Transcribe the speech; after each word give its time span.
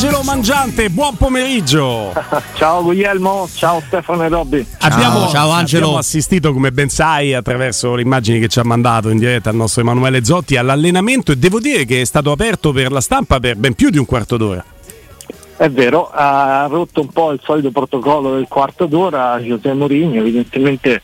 Angelo 0.00 0.22
Mangiante, 0.22 0.90
buon 0.90 1.16
pomeriggio. 1.16 2.12
ciao 2.54 2.84
Guglielmo, 2.84 3.48
ciao 3.52 3.82
Stefano 3.84 4.22
e 4.22 4.28
Robby. 4.28 4.64
Abbiamo, 4.78 5.26
ciao 5.26 5.50
Angelo. 5.50 5.86
Abbiamo 5.86 5.98
assistito, 5.98 6.52
come 6.52 6.70
ben 6.70 6.88
sai, 6.88 7.34
attraverso 7.34 7.96
le 7.96 8.02
immagini 8.02 8.38
che 8.38 8.46
ci 8.46 8.60
ha 8.60 8.62
mandato 8.62 9.08
in 9.08 9.18
diretta 9.18 9.50
il 9.50 9.56
nostro 9.56 9.80
Emanuele 9.80 10.24
Zotti 10.24 10.56
all'allenamento 10.56 11.32
e 11.32 11.36
devo 11.36 11.58
dire 11.58 11.84
che 11.84 12.00
è 12.00 12.04
stato 12.04 12.30
aperto 12.30 12.70
per 12.70 12.92
la 12.92 13.00
stampa 13.00 13.40
per 13.40 13.56
ben 13.56 13.74
più 13.74 13.90
di 13.90 13.98
un 13.98 14.06
quarto 14.06 14.36
d'ora. 14.36 14.64
È 15.56 15.68
vero, 15.68 16.08
ha 16.12 16.68
rotto 16.70 17.00
un 17.00 17.08
po' 17.08 17.32
il 17.32 17.40
solito 17.42 17.72
protocollo 17.72 18.36
del 18.36 18.46
quarto 18.48 18.86
d'ora 18.86 19.42
Giuseppe 19.42 19.72
Mourinho, 19.72 20.20
evidentemente 20.20 21.02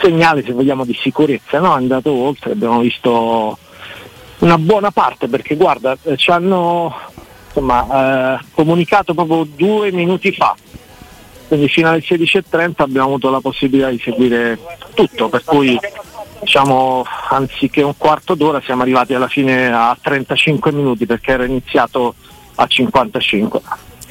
segnale 0.00 0.44
se 0.44 0.52
vogliamo 0.52 0.84
di 0.84 0.96
sicurezza, 1.02 1.58
no? 1.58 1.74
è 1.74 1.78
andato 1.78 2.12
oltre, 2.12 2.52
abbiamo 2.52 2.78
visto 2.78 3.58
una 4.38 4.56
buona 4.56 4.92
parte 4.92 5.26
perché 5.26 5.56
guarda, 5.56 5.98
eh, 6.04 6.16
ci 6.16 6.30
hanno 6.30 6.94
insomma, 7.50 8.38
eh, 8.38 8.44
comunicato 8.54 9.12
proprio 9.14 9.44
due 9.44 9.90
minuti 9.90 10.32
fa, 10.32 10.54
quindi 11.48 11.68
fino 11.68 11.88
alle 11.88 12.00
16.30 12.00 12.82
abbiamo 12.82 13.08
avuto 13.08 13.28
la 13.28 13.40
possibilità 13.40 13.90
di 13.90 14.00
seguire 14.02 14.58
tutto, 14.94 15.28
per 15.28 15.42
cui 15.44 15.78
diciamo, 16.40 17.04
anziché 17.28 17.82
un 17.82 17.96
quarto 17.96 18.34
d'ora 18.34 18.60
siamo 18.60 18.82
arrivati 18.82 19.14
alla 19.14 19.28
fine 19.28 19.70
a 19.72 19.96
35 20.00 20.72
minuti 20.72 21.06
perché 21.06 21.32
era 21.32 21.44
iniziato 21.44 22.14
a 22.54 22.66
55. 22.66 23.60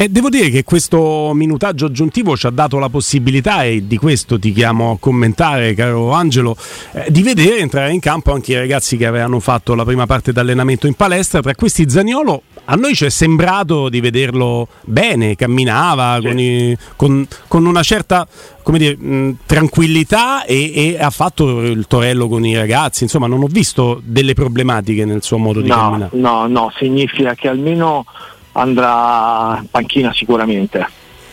E 0.02 0.08
devo 0.08 0.30
dire 0.30 0.50
che 0.50 0.64
questo 0.64 1.34
minutaggio 1.34 1.88
aggiuntivo 1.88 2.38
ci 2.38 2.48
ha 2.48 2.52
dato 2.52 2.80
la 2.80 2.88
possibilità, 2.88 3.66
e 3.66 3.86
di 3.86 3.98
questo 3.98 4.40
ti 4.40 4.54
chiamo 4.54 4.92
a 4.92 4.98
commentare, 4.98 5.74
caro 5.74 6.12
Angelo, 6.12 6.56
eh, 6.94 7.12
di 7.12 7.22
vedere 7.22 7.58
entrare 7.58 7.92
in 7.92 8.00
campo 8.00 8.32
anche 8.32 8.54
i 8.54 8.56
ragazzi 8.56 8.96
che 8.96 9.06
avevano 9.06 9.42
fatto 9.42 9.76
la 9.76 9.84
prima 9.84 10.06
parte 10.06 10.32
d'allenamento 10.32 10.88
in 10.88 10.94
palestra. 10.94 11.42
Tra 11.42 11.54
questi 11.54 11.90
Zaniolo, 11.90 12.44
a 12.64 12.76
noi 12.76 12.96
ci 12.96 13.04
è 13.04 13.10
sembrato 13.10 13.90
di 13.90 14.00
vederlo 14.00 14.70
bene, 14.86 15.36
camminava 15.36 16.20
sì. 16.22 16.28
con, 16.28 16.40
i, 16.40 16.78
con, 16.96 17.28
con, 17.50 17.66
una 17.66 17.84
certa 17.84 18.26
dire, 18.68 18.96
mh, 18.96 19.40
tranquillità 19.46 20.46
e, 20.46 20.94
e, 20.94 20.98
ha 20.98 21.10
fatto 21.10 21.62
il 21.62 21.88
torello 21.88 22.30
con 22.30 22.46
i 22.46 22.56
ragazzi. 22.56 23.04
Insomma, 23.04 23.28
non 23.28 23.44
ho 23.44 23.48
visto 23.48 24.00
delle 24.02 24.34
problematiche 24.34 25.04
nel 25.04 25.24
suo 25.24 25.40
modo 25.40 25.60
di 25.60 25.68
no, 25.68 25.76
camminare. 25.76 26.10
No, 26.14 26.48
no, 26.48 26.72
significa 26.78 27.36
che 27.36 27.50
almeno 27.50 28.06
andrà 28.54 29.58
in 29.60 29.70
panchina 29.70 30.14
sicuramente. 30.14 30.88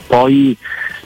Poi 0.07 0.57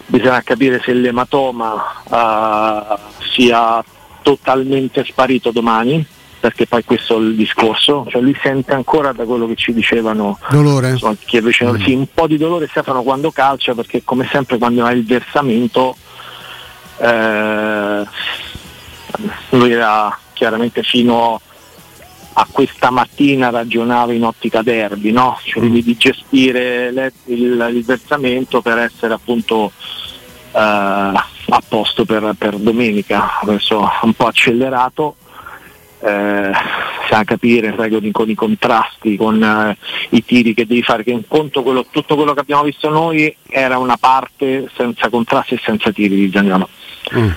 bisogna 0.06 0.42
capire 0.42 0.80
se 0.83 0.92
l'ematoma 0.92 1.75
uh, 2.05 2.98
sia 3.33 3.83
totalmente 4.22 5.05
sparito 5.05 5.50
domani, 5.50 6.05
perché 6.41 6.66
poi 6.66 6.84
questo 6.84 7.16
è 7.16 7.20
il 7.20 7.36
discorso, 7.36 8.06
cioè 8.08 8.20
lui 8.20 8.36
sente 8.42 8.72
ancora 8.72 9.12
da 9.12 9.25
quello 9.25 9.47
che 9.47 9.56
ci 9.56 9.72
dicevano 9.72 10.38
dolore. 10.50 10.91
Insomma, 10.91 11.14
chi 11.19 11.36
è 11.36 11.42
vicino, 11.42 11.72
mm. 11.72 11.81
sì, 11.83 11.92
un 11.92 12.06
po' 12.12 12.27
di 12.27 12.36
dolore 12.36 12.66
Stefano 12.69 13.03
quando 13.03 13.31
calcia, 13.31 13.75
perché 13.75 14.03
come 14.05 14.28
sempre 14.31 14.58
quando 14.58 14.84
ha 14.84 14.91
il 14.91 15.05
versamento 15.05 15.97
eh, 16.98 18.05
lui 19.50 19.72
era 19.72 20.19
chiaramente 20.33 20.83
fino 20.83 21.41
a 22.33 22.47
questa 22.50 22.91
mattina 22.91 23.50
ragionava 23.50 24.12
in 24.12 24.25
ottica 24.25 24.62
derby, 24.62 25.11
no? 25.11 25.39
cioè 25.42 25.64
mm. 25.64 25.78
di 25.78 25.97
gestire 25.97 26.91
le, 26.92 27.12
il, 27.25 27.70
il, 27.75 27.84
versamento 27.84 28.61
per 28.61 28.78
essere 28.78 29.14
appunto 29.14 29.72
eh, 30.53 30.59
a 30.59 31.62
posto 31.67 32.05
per, 32.05 32.34
per, 32.39 32.56
domenica, 32.56 33.41
adesso 33.41 33.89
un 34.03 34.12
po' 34.12 34.27
accelerato, 34.27 35.17
eh, 36.03 36.53
sa 37.09 37.25
capire 37.25 37.75
sai, 37.77 38.11
con, 38.12 38.31
i 38.31 38.34
contrasti, 38.34 39.17
con 39.17 39.42
eh, 39.42 39.77
i 40.11 40.25
tiri 40.25 40.55
che 40.55 40.67
devi 40.67 40.83
fare, 40.83 41.03
che 41.03 41.11
in 41.11 41.27
conto 41.27 41.62
quello, 41.62 41.87
tutto 41.91 42.15
quello 42.15 42.33
che 42.33 42.41
abbiamo 42.41 42.62
visto 42.62 42.89
noi 42.89 43.34
era 43.48 43.78
una 43.78 43.97
parte 43.97 44.70
senza 44.77 45.09
contrasti 45.09 45.55
e 45.55 45.61
senza 45.62 45.91
tiri 45.91 46.15
di 46.15 46.31
Zagnolo. 46.33 46.69
Mm. 47.15 47.31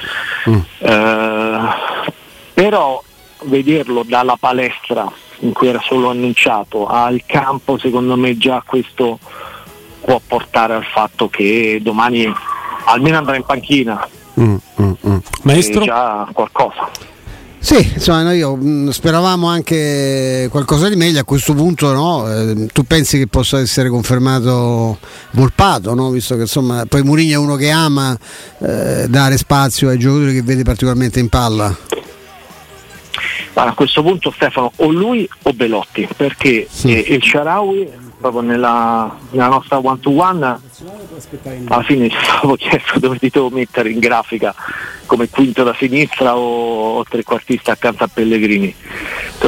Mm. 0.50 0.60
Eh, 0.80 1.60
però 2.54 3.02
vederlo 3.46 4.04
dalla 4.06 4.36
palestra 4.40 5.12
in 5.40 5.52
cui 5.54 5.68
era 5.68 5.82
solo 5.84 6.10
annunciato 6.10 6.88
al 6.88 7.24
campo 7.26 7.78
secondo 7.78 8.16
me 8.16 8.38
già 8.38 8.64
questo 8.66 9.20
può 10.02 10.22
portare 10.26 10.74
al 10.74 10.86
fatto 10.86 11.30
che 11.30 11.80
domani 11.82 12.32
almeno 12.86 13.18
andrà 13.18 13.36
in 13.36 13.44
panchina 13.44 14.08
mm, 14.40 14.56
mm, 14.82 14.92
mm. 15.08 15.18
maestro 15.44 15.84
già 15.84 16.28
qualcosa 16.32 16.90
sì, 17.64 17.94
insomma, 17.94 18.24
noi 18.24 18.44
mm, 18.44 18.90
speravamo 18.90 19.48
anche 19.48 20.50
qualcosa 20.52 20.90
di 20.90 20.98
meglio. 20.98 21.22
A 21.22 21.24
questo 21.24 21.54
punto, 21.54 21.94
no? 21.94 22.30
eh, 22.30 22.68
tu 22.74 22.84
pensi 22.84 23.18
che 23.18 23.28
possa 23.28 23.62
essere 23.62 23.88
confermato 23.88 24.98
Volpato, 25.32 25.94
no? 25.94 26.10
visto 26.10 26.36
che 26.36 26.42
insomma, 26.42 26.86
poi 26.86 27.04
Muriglia 27.04 27.36
è 27.36 27.38
uno 27.38 27.56
che 27.56 27.70
ama 27.70 28.18
eh, 28.60 29.06
dare 29.08 29.38
spazio 29.38 29.88
ai 29.88 29.98
giocatori 29.98 30.34
che 30.34 30.42
vede 30.42 30.64
particolarmente 30.64 31.22
in 31.22 31.30
palla. 31.30 31.74
Ma 33.54 33.64
a 33.64 33.74
questo 33.74 34.02
punto 34.02 34.32
Stefano 34.32 34.72
o 34.78 34.92
lui 34.92 35.30
o 35.44 35.54
Belotti 35.54 36.08
perché 36.16 36.68
sì. 36.70 36.96
eh, 36.96 37.14
il 37.14 37.24
Sharawi 37.24 37.88
proprio 38.18 38.42
nella, 38.42 39.16
nella, 39.32 39.48
nostra 39.48 39.80
one 39.80 40.00
to 40.00 40.10
one 40.10 40.60
alla 41.68 41.84
fine 41.84 42.10
ci 42.10 42.18
stavo 42.24 42.56
chiesto 42.56 42.98
dove 42.98 43.20
ti 43.20 43.30
devo 43.30 43.50
mettere 43.50 43.92
in 43.92 44.00
grafica 44.00 44.56
come 45.06 45.28
quinto 45.30 45.64
da 45.64 45.76
sinistra 45.78 46.38
o, 46.38 46.98
o 46.98 47.04
trequartista 47.04 47.74
accanto 47.74 48.06
a 48.06 48.10
Pellegrini 48.12 48.74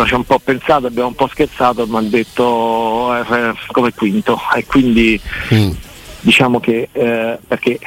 ci 0.04 0.14
ho 0.14 0.18
un 0.18 0.26
po' 0.26 0.40
pensato, 0.40 0.88
abbiamo 0.88 1.10
un 1.10 1.16
po' 1.16 1.28
scherzato 1.28 1.86
ma 1.88 2.00
hanno 2.00 2.10
detto 2.10 3.16
eh, 3.16 3.54
come 3.72 3.94
quinto 3.94 4.38
e 4.54 4.66
quindi 4.66 5.20
mm. 5.54 5.72
diciamo 6.20 6.60
che 6.60 6.90
eh, 6.92 7.38
perché 7.48 7.80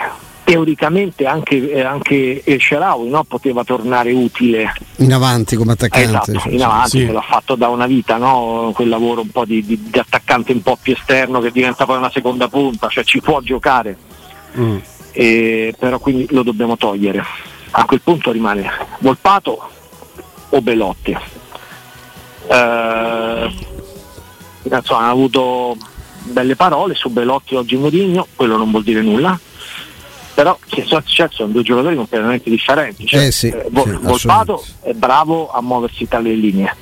teoricamente 0.48 1.26
anche, 1.26 1.70
eh, 1.70 1.82
anche 1.82 2.42
El 2.42 2.59
Sharawi 2.59 3.10
no? 3.10 3.22
poteva 3.25 3.64
tornare 3.64 4.12
utile 4.12 4.72
in 4.97 5.12
avanti 5.12 5.56
come 5.56 5.72
attaccante 5.72 6.32
esatto, 6.32 6.48
in 6.48 6.62
avanti, 6.62 6.88
sì. 7.00 7.06
l'ha 7.06 7.20
fatto 7.20 7.54
da 7.54 7.69
una 7.69 7.86
vita 7.86 8.16
no? 8.16 8.72
quel 8.75 8.88
lavoro 8.88 9.20
un 9.20 9.28
po' 9.28 9.44
di, 9.44 9.62
di, 9.62 9.78
di, 9.91 9.98
attaccante 9.98 10.53
un 10.53 10.62
po' 10.62 10.78
più 10.81 10.94
esterno 10.94 11.41
che 11.41 11.50
diventa 11.50 11.84
poi 11.84 11.98
una 11.98 12.10
seconda 12.10 12.48
punta 12.48 12.88
cioè 12.88 13.04
ci 13.04 13.20
può 13.20 13.42
giocare 13.42 13.94
mm. 14.58 14.76
e, 15.12 15.75
però 15.78 15.98
quindi 15.98 16.26
lo 16.31 16.42
dobbiamo 16.42 16.78
togliere 16.78 17.22
a 17.72 17.84
quel 17.84 18.00
punto 18.00 18.32
rimane 18.32 18.70
Volpato 19.00 19.69
o 20.48 20.62
Belotti 20.62 21.10
eh, 22.50 23.53
insomma, 24.62 25.00
hanno 25.00 25.10
avuto 25.10 25.76
belle 26.22 26.56
parole 26.56 26.94
su 26.94 27.10
Belotti 27.10 27.54
oggi 27.54 27.76
Mourinho 27.76 28.28
quello 28.34 28.56
non 28.56 28.70
vuol 28.70 28.82
dire 28.82 29.03
nulla 29.03 29.38
però 30.38 30.56
che 30.69 30.84
sono, 30.87 31.03
cioè, 31.04 31.26
sono 31.32 31.50
due 31.50 31.65
giocatori 31.65 31.97
completamente 31.97 32.49
differenti. 32.49 33.04
Cioè, 33.04 33.26
eh 33.26 33.32
sì, 33.32 33.49
eh, 33.49 33.66
Vol- 33.71 33.99
Volpato 33.99 34.65
è 34.82 34.93
bravo 34.93 35.50
a 35.50 35.60
muoversi 35.60 36.06
tra 36.06 36.21
le 36.21 36.32
linee. 36.32 36.76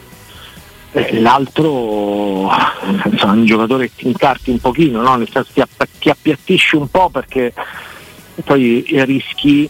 Eh, 0.92 1.18
l'altro 1.20 2.50
insomma, 3.10 3.32
è 3.32 3.36
un 3.36 3.46
giocatore 3.46 3.86
che 3.86 3.92
ti 3.96 4.08
incarti 4.08 4.50
un 4.50 4.58
pochino, 4.58 5.00
no? 5.00 5.16
nel 5.16 5.30
senso 5.32 5.52
ti, 5.54 5.62
app- 5.62 5.82
ti 5.98 6.10
appiattisci 6.10 6.76
un 6.76 6.90
po' 6.90 7.08
perché 7.08 7.54
poi 8.44 8.84
rischi 9.06 9.66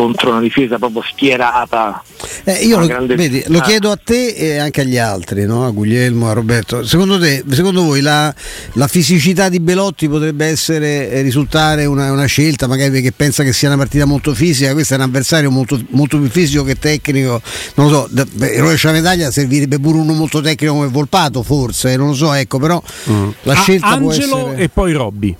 contro 0.00 0.30
una 0.30 0.40
difesa 0.40 0.78
proprio 0.78 1.02
schierata. 1.02 2.02
Eh, 2.44 2.64
io 2.64 2.78
lo, 2.78 2.86
grande... 2.86 3.16
vedi, 3.16 3.44
lo, 3.48 3.60
chiedo 3.60 3.90
a 3.90 3.98
te 4.02 4.28
e 4.28 4.56
anche 4.56 4.80
agli 4.80 4.96
altri, 4.96 5.44
no? 5.44 5.66
a 5.66 5.70
Guglielmo, 5.70 6.30
a 6.30 6.32
Roberto. 6.32 6.86
Secondo, 6.86 7.18
te, 7.18 7.44
secondo 7.50 7.82
voi 7.82 8.00
la, 8.00 8.34
la, 8.74 8.88
fisicità 8.88 9.50
di 9.50 9.60
Belotti 9.60 10.08
potrebbe 10.08 10.46
essere, 10.46 11.10
eh, 11.10 11.20
risultare 11.20 11.84
una, 11.84 12.12
una, 12.12 12.24
scelta, 12.24 12.66
magari 12.66 12.90
perché 12.90 13.12
pensa 13.12 13.42
che 13.42 13.52
sia 13.52 13.68
una 13.68 13.76
partita 13.76 14.06
molto 14.06 14.32
fisica? 14.32 14.72
Questo 14.72 14.94
è 14.94 14.96
un 14.96 15.02
avversario 15.02 15.50
molto, 15.50 15.78
molto 15.90 16.18
più 16.18 16.30
fisico 16.30 16.64
che 16.64 16.76
tecnico. 16.76 17.42
Non 17.74 17.90
lo 17.90 17.92
so, 17.92 18.08
da, 18.10 18.26
beh, 18.30 18.58
rovescia 18.58 18.88
la 18.88 18.94
medaglia 18.94 19.30
servirebbe 19.30 19.78
pure 19.78 19.98
uno 19.98 20.14
molto 20.14 20.40
tecnico 20.40 20.72
come 20.72 20.88
Volpato, 20.88 21.42
forse, 21.42 21.96
non 21.96 22.08
lo 22.08 22.14
so, 22.14 22.32
ecco, 22.32 22.58
però 22.58 22.82
mm. 23.10 23.28
la 23.42 23.54
scelta 23.54 23.86
ah, 23.88 23.92
Angelo 23.92 24.48
essere... 24.48 24.62
e 24.62 24.68
poi 24.70 24.92
Robby. 24.92 25.36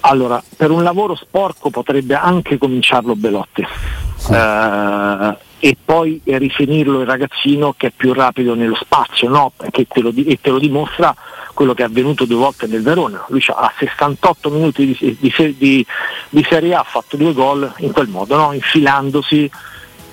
Allora, 0.00 0.42
per 0.56 0.70
un 0.70 0.82
lavoro 0.82 1.14
sporco 1.14 1.70
potrebbe 1.70 2.14
anche 2.14 2.56
cominciarlo 2.56 3.16
Belotti 3.16 3.66
eh, 4.30 5.36
e 5.58 5.76
poi 5.84 6.20
rifinirlo 6.24 7.00
il 7.00 7.06
ragazzino 7.06 7.74
che 7.76 7.88
è 7.88 7.92
più 7.94 8.12
rapido 8.12 8.54
nello 8.54 8.76
spazio 8.76 9.28
no? 9.28 9.52
te 9.56 10.00
lo, 10.00 10.12
e 10.14 10.38
te 10.40 10.50
lo 10.50 10.58
dimostra 10.58 11.14
quello 11.52 11.74
che 11.74 11.82
è 11.82 11.86
avvenuto 11.86 12.24
due 12.24 12.36
volte 12.36 12.68
nel 12.68 12.82
Verona. 12.82 13.24
Lui 13.28 13.42
a 13.48 13.72
68 13.76 14.50
minuti 14.50 14.86
di, 14.86 15.16
di, 15.18 15.56
di, 15.58 15.86
di 16.28 16.46
Serie 16.48 16.74
A 16.74 16.80
ha 16.80 16.84
fatto 16.84 17.16
due 17.16 17.32
gol 17.32 17.70
in 17.78 17.90
quel 17.90 18.06
modo, 18.06 18.36
no? 18.36 18.52
infilandosi 18.52 19.50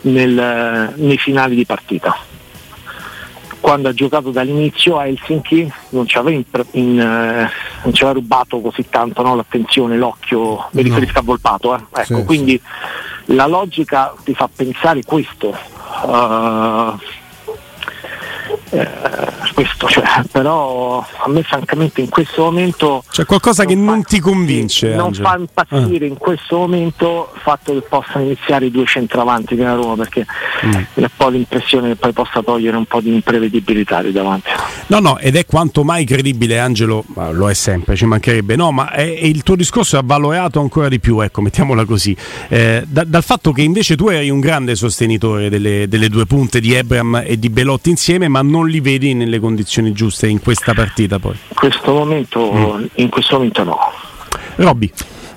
nel, 0.02 0.94
nei 0.96 1.18
finali 1.18 1.56
di 1.56 1.66
partita 1.66 2.18
quando 3.66 3.90
ha 3.90 3.94
giocato 3.94 4.30
dall'inizio 4.30 5.00
a 5.00 5.08
Helsinki 5.08 5.74
non 5.90 6.06
ci 6.06 6.20
aveva, 6.20 6.38
in, 6.38 6.66
in, 6.74 7.00
eh, 7.00 7.50
non 7.82 7.94
ci 7.96 8.04
aveva 8.04 8.20
rubato 8.20 8.62
così 8.62 8.86
tanto 8.92 9.24
no, 9.24 9.36
l'attenzione, 9.36 9.98
l'occhio, 9.98 10.68
mi 10.74 10.84
riferisco 10.84 11.18
a 11.18 11.22
Volpato. 11.24 11.76
Eh. 11.76 11.80
Ecco, 12.02 12.18
sì, 12.18 12.24
quindi 12.26 12.62
sì. 13.26 13.34
la 13.34 13.48
logica 13.48 14.14
ti 14.24 14.36
fa 14.36 14.48
pensare 14.56 15.04
questo. 15.04 15.58
Uh, 16.04 16.96
eh, 18.70 18.88
questo, 19.54 19.88
cioè, 19.88 20.04
però 20.32 21.00
a 21.00 21.30
me 21.30 21.44
francamente 21.44 22.02
in 22.02 22.10
questo 22.10 22.44
momento... 22.44 23.04
C'è 23.10 23.26
qualcosa 23.26 23.66
che 23.66 23.76
fa, 23.76 23.82
non 23.82 24.04
ti 24.04 24.20
convince. 24.20 24.96
Non 24.96 25.14
fa 25.14 25.38
impazzire 25.38 26.06
ah. 26.06 26.10
in 26.10 26.18
questo 26.18 26.58
momento 26.58 27.32
il 27.34 27.42
fatto 27.42 27.74
che 27.74 27.82
possano 27.82 28.26
iniziare 28.26 28.66
i 28.66 28.72
due 28.72 28.86
centravanti 28.86 29.56
della 29.56 29.74
Roma 29.74 29.96
perché 29.96 30.26
mm. 30.66 30.72
è 30.72 31.00
un 31.00 31.08
po' 31.16 31.30
l'impressione 31.30 31.90
che 31.90 31.96
poi 31.96 32.12
possa 32.12 32.42
togliere 32.42 32.76
un 32.76 32.86
po' 32.86 33.02
di 33.02 33.14
imprevedibilità 33.14 34.02
di 34.02 34.12
davanti. 34.12 34.50
No, 34.88 35.00
no, 35.00 35.18
ed 35.18 35.36
è 35.36 35.46
quanto 35.46 35.84
mai 35.84 36.06
credibile 36.06 36.60
Angelo, 36.60 37.04
lo 37.32 37.50
è 37.50 37.54
sempre, 37.54 37.96
ci 37.96 38.06
mancherebbe, 38.06 38.56
no, 38.56 38.72
ma 38.72 38.92
è, 38.92 39.02
è 39.02 39.26
il 39.26 39.44
tuo 39.44 39.56
discorso 39.56 39.96
è 39.96 40.00
avvalorato 40.00 40.60
ancora 40.60 40.90
di 40.90 41.00
più, 41.00 41.20
ecco, 41.22 41.42
mettiamola 41.42 41.86
così, 41.86 42.16
eh, 42.50 42.84
da, 42.86 43.04
dal 43.04 43.24
fatto 43.24 43.52
che 43.52 43.62
invece 43.62 43.96
tu 43.96 44.10
eri 44.10 44.30
un 44.30 44.40
grande 44.40 44.76
sostenitore 44.76 45.50
delle, 45.50 45.88
delle 45.88 46.10
due 46.10 46.26
punte 46.26 46.60
di 46.60 46.74
Ebram 46.74 47.24
e 47.26 47.40
di 47.40 47.50
Belotti 47.50 47.90
insieme, 47.90 48.28
ma 48.36 48.42
non 48.42 48.68
li 48.68 48.82
vedi 48.82 49.14
nelle 49.14 49.40
condizioni 49.40 49.94
giuste 49.94 50.28
in 50.28 50.42
questa 50.42 50.74
partita 50.74 51.20
poi. 51.20 51.38
In 51.48 51.56
questo 51.56 51.94
momento, 51.94 52.52
mm. 52.52 52.86
in 52.96 53.08
questo 53.08 53.38
momento 53.38 53.64
no. 53.64 53.78
Robby. 54.56 54.92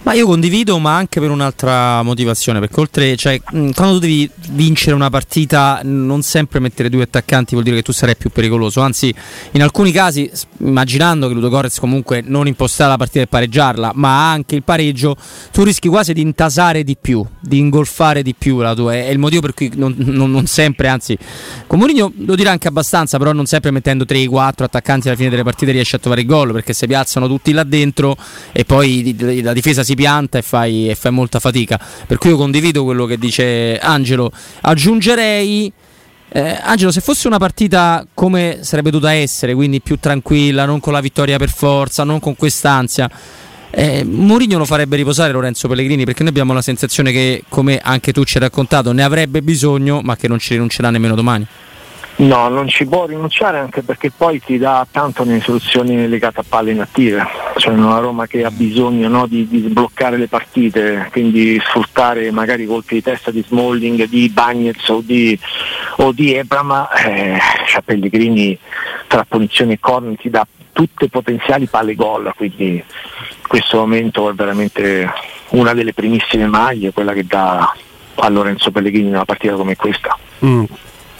Ma 0.08 0.14
io 0.14 0.24
condivido, 0.24 0.78
ma 0.78 0.96
anche 0.96 1.20
per 1.20 1.28
un'altra 1.28 2.02
motivazione, 2.02 2.60
perché 2.60 2.80
oltre, 2.80 3.14
cioè, 3.14 3.42
quando 3.42 3.98
devi 3.98 4.26
vincere 4.52 4.94
una 4.94 5.10
partita, 5.10 5.80
non 5.82 6.22
sempre 6.22 6.60
mettere 6.60 6.88
due 6.88 7.02
attaccanti 7.02 7.52
vuol 7.52 7.62
dire 7.62 7.76
che 7.76 7.82
tu 7.82 7.92
sarai 7.92 8.16
più 8.16 8.30
pericoloso, 8.30 8.80
anzi, 8.80 9.14
in 9.50 9.62
alcuni 9.62 9.92
casi, 9.92 10.30
immaginando 10.60 11.28
che 11.28 11.34
Ludo 11.34 11.50
Gorez 11.50 11.78
comunque 11.78 12.22
non 12.24 12.46
impostarà 12.46 12.88
la 12.88 12.96
partita 12.96 13.20
e 13.20 13.26
pareggiarla, 13.26 13.92
ma 13.96 14.30
anche 14.30 14.54
il 14.54 14.62
pareggio, 14.62 15.14
tu 15.52 15.62
rischi 15.62 15.88
quasi 15.88 16.14
di 16.14 16.22
intasare 16.22 16.84
di 16.84 16.96
più, 16.98 17.22
di 17.38 17.58
ingolfare 17.58 18.22
di 18.22 18.34
più 18.34 18.60
la 18.60 18.74
tua. 18.74 18.94
È 18.94 19.10
il 19.10 19.18
motivo 19.18 19.42
per 19.42 19.52
cui 19.52 19.70
non, 19.74 19.94
non, 19.98 20.30
non 20.30 20.46
sempre, 20.46 20.88
anzi, 20.88 21.18
con 21.66 21.78
Mourinho 21.78 22.14
lo 22.24 22.34
dirà 22.34 22.50
anche 22.50 22.66
abbastanza, 22.66 23.18
però 23.18 23.32
non 23.32 23.44
sempre 23.44 23.70
mettendo 23.72 24.04
3-4 24.08 24.62
attaccanti 24.62 25.08
alla 25.08 25.18
fine 25.18 25.28
delle 25.28 25.42
partite 25.42 25.70
riesce 25.70 25.96
a 25.96 25.98
trovare 25.98 26.22
il 26.22 26.26
gol, 26.26 26.50
perché 26.52 26.72
si 26.72 26.86
piazzano 26.86 27.26
tutti 27.26 27.52
là 27.52 27.62
dentro 27.62 28.16
e 28.52 28.64
poi 28.64 29.42
la 29.42 29.52
difesa 29.52 29.82
si 29.82 29.96
pianta 29.98 30.38
e 30.38 30.42
fai, 30.42 30.88
e 30.88 30.94
fai 30.94 31.10
molta 31.10 31.40
fatica. 31.40 31.78
Per 32.06 32.18
cui 32.18 32.30
io 32.30 32.36
condivido 32.36 32.84
quello 32.84 33.04
che 33.04 33.18
dice 33.18 33.78
Angelo. 33.78 34.30
Aggiungerei. 34.60 35.72
Eh, 36.30 36.58
Angelo, 36.62 36.92
se 36.92 37.00
fosse 37.00 37.26
una 37.26 37.38
partita 37.38 38.06
come 38.14 38.58
sarebbe 38.60 38.90
dovuta 38.90 39.12
essere, 39.12 39.54
quindi 39.54 39.80
più 39.80 39.98
tranquilla, 39.98 40.66
non 40.66 40.78
con 40.78 40.92
la 40.92 41.00
vittoria 41.00 41.38
per 41.38 41.50
forza, 41.50 42.04
non 42.04 42.20
con 42.20 42.36
quest'ansia, 42.36 43.10
eh, 43.70 44.04
Mourinho 44.04 44.58
lo 44.58 44.64
farebbe 44.64 44.96
riposare 44.96 45.32
Lorenzo 45.32 45.68
Pellegrini 45.68 46.04
perché 46.04 46.22
noi 46.22 46.30
abbiamo 46.30 46.52
la 46.52 46.62
sensazione 46.62 47.12
che, 47.12 47.44
come 47.48 47.80
anche 47.82 48.12
tu 48.12 48.24
ci 48.24 48.36
hai 48.36 48.42
raccontato, 48.42 48.92
ne 48.92 49.02
avrebbe 49.02 49.42
bisogno, 49.42 50.00
ma 50.02 50.16
che 50.16 50.28
non 50.28 50.38
ci 50.38 50.52
rinuncerà 50.54 50.90
nemmeno 50.90 51.14
domani. 51.14 51.46
No, 52.16 52.48
non 52.48 52.66
ci 52.66 52.84
può 52.84 53.06
rinunciare 53.06 53.58
anche 53.58 53.82
perché 53.82 54.10
poi 54.10 54.42
ti 54.44 54.58
dà 54.58 54.84
tanto 54.90 55.24
nelle 55.24 55.40
soluzioni 55.40 56.08
legate 56.08 56.40
a 56.40 56.44
palle 56.46 56.72
inattive, 56.72 57.24
cioè 57.58 57.74
una 57.74 57.98
Roma 57.98 58.26
che 58.26 58.44
ha 58.44 58.50
bisogno 58.50 59.08
no, 59.08 59.26
di, 59.26 59.46
di, 59.48 59.66
sbloccare 59.68 60.16
le 60.16 60.28
partite, 60.28 61.08
quindi 61.10 61.60
sfruttare 61.60 62.30
magari 62.30 62.66
colpi 62.66 62.94
di 62.94 63.02
testa 63.02 63.30
di 63.30 63.44
Smalling, 63.46 64.04
di 64.04 64.28
Bagnets 64.28 64.88
o 64.88 65.02
di, 65.04 65.38
o 65.96 66.12
di 66.12 66.34
Ebram, 66.34 66.88
eh, 67.04 67.38
cioè 67.66 67.82
Pellegrini 67.82 68.56
tra 69.08 69.24
punizioni 69.24 69.72
e 69.72 69.78
corner 69.80 70.16
ti 70.16 70.30
dà 70.30 70.46
tutte 70.72 71.08
potenziali 71.08 71.66
palle 71.66 71.96
gol, 71.96 72.32
quindi 72.36 72.74
in 72.74 73.46
questo 73.48 73.78
momento 73.78 74.30
è 74.30 74.34
veramente 74.34 75.10
una 75.50 75.74
delle 75.74 75.92
primissime 75.92 76.46
maglie, 76.46 76.92
quella 76.92 77.12
che 77.12 77.26
dà 77.26 77.74
a 78.14 78.28
Lorenzo 78.28 78.70
Pellegrini 78.70 79.08
una 79.08 79.24
partita 79.24 79.54
come 79.54 79.74
questa. 79.74 80.16
Mm. 80.44 80.64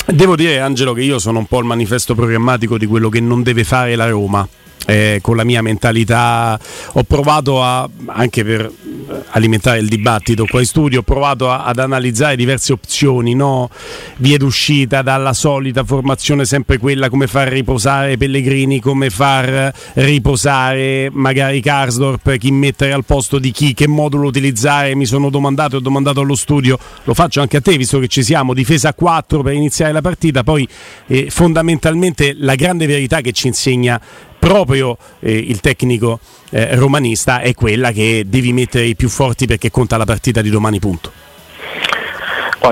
Devo 0.06 0.36
dire, 0.36 0.60
Angelo, 0.60 0.92
che 0.92 1.02
io 1.02 1.18
sono 1.18 1.40
un 1.40 1.46
po' 1.46 1.58
il 1.58 1.66
manifesto 1.66 2.14
programmatico 2.14 2.78
di 2.78 2.86
quello 2.86 3.08
che 3.08 3.20
non 3.20 3.42
deve 3.42 3.64
fare 3.64 3.96
la 3.96 4.08
Roma 4.08 4.48
eh, 4.88 5.18
con 5.20 5.36
la 5.36 5.44
mia 5.44 5.60
mentalità 5.60 6.58
ho 6.92 7.02
provato 7.02 7.62
a, 7.62 7.86
anche 8.06 8.42
per 8.42 8.72
alimentare 9.30 9.80
il 9.80 9.88
dibattito 9.88 10.46
qua 10.46 10.60
in 10.60 10.66
studio, 10.66 11.00
ho 11.00 11.02
provato 11.02 11.50
a, 11.50 11.64
ad 11.64 11.78
analizzare 11.78 12.36
diverse 12.36 12.72
opzioni, 12.72 13.34
no? 13.34 13.68
vie 14.16 14.38
d'uscita 14.38 15.02
dalla 15.02 15.34
solita 15.34 15.84
formazione 15.84 16.46
sempre 16.46 16.78
quella, 16.78 17.10
come 17.10 17.26
far 17.26 17.48
riposare 17.48 18.16
Pellegrini, 18.16 18.80
come 18.80 19.10
far 19.10 19.72
riposare 19.94 21.10
magari 21.12 21.60
Karsdorp, 21.60 22.36
chi 22.36 22.50
mettere 22.50 22.92
al 22.92 23.04
posto 23.04 23.38
di 23.38 23.50
chi, 23.50 23.74
che 23.74 23.86
modulo 23.86 24.26
utilizzare, 24.26 24.94
mi 24.94 25.04
sono 25.04 25.28
domandato 25.28 25.74
e 25.74 25.78
ho 25.78 25.82
domandato 25.82 26.20
allo 26.20 26.36
studio, 26.36 26.78
lo 27.04 27.12
faccio 27.12 27.42
anche 27.42 27.58
a 27.58 27.60
te 27.60 27.76
visto 27.76 27.98
che 27.98 28.08
ci 28.08 28.22
siamo, 28.22 28.54
difesa 28.54 28.88
a 28.88 28.94
4 28.94 29.42
per 29.42 29.52
iniziare 29.52 29.92
la 29.92 30.00
partita, 30.00 30.42
poi 30.42 30.66
eh, 31.08 31.26
fondamentalmente 31.28 32.34
la 32.38 32.54
grande 32.54 32.86
verità 32.86 33.20
che 33.20 33.32
ci 33.32 33.48
insegna 33.48 34.00
proprio 34.38 34.96
eh, 35.20 35.36
il 35.36 35.60
tecnico 35.60 36.20
eh, 36.50 36.74
romanista 36.76 37.40
è 37.40 37.54
quella 37.54 37.92
che 37.92 38.24
devi 38.26 38.52
mettere 38.52 38.84
i 38.84 38.96
più 38.96 39.08
forti 39.08 39.46
perché 39.46 39.70
conta 39.70 39.96
la 39.96 40.04
partita 40.04 40.40
di 40.40 40.50
domani 40.50 40.78
punto. 40.78 41.12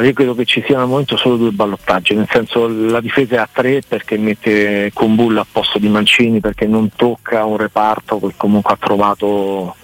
Io 0.03 0.13
credo 0.13 0.35
che 0.35 0.45
ci 0.45 0.63
siano 0.67 0.83
al 0.83 0.89
momento 0.89 1.17
solo 1.17 1.37
due 1.37 1.53
ballottaggi, 1.53 2.15
nel 2.15 2.29
senso 2.31 2.69
la 2.69 3.01
difesa 3.01 3.37
è 3.37 3.39
a 3.39 3.49
tre 3.51 3.81
perché 3.87 4.19
mette 4.19 4.91
Kumbulla 4.93 5.41
a 5.41 5.47
posto 5.51 5.79
di 5.79 5.89
Mancini 5.89 6.41
perché 6.41 6.67
non 6.67 6.91
tocca 6.95 7.45
un 7.45 7.57
reparto 7.57 8.21
che 8.21 8.35
comunque 8.37 8.75
ha 8.75 8.79
trovato 8.79 9.75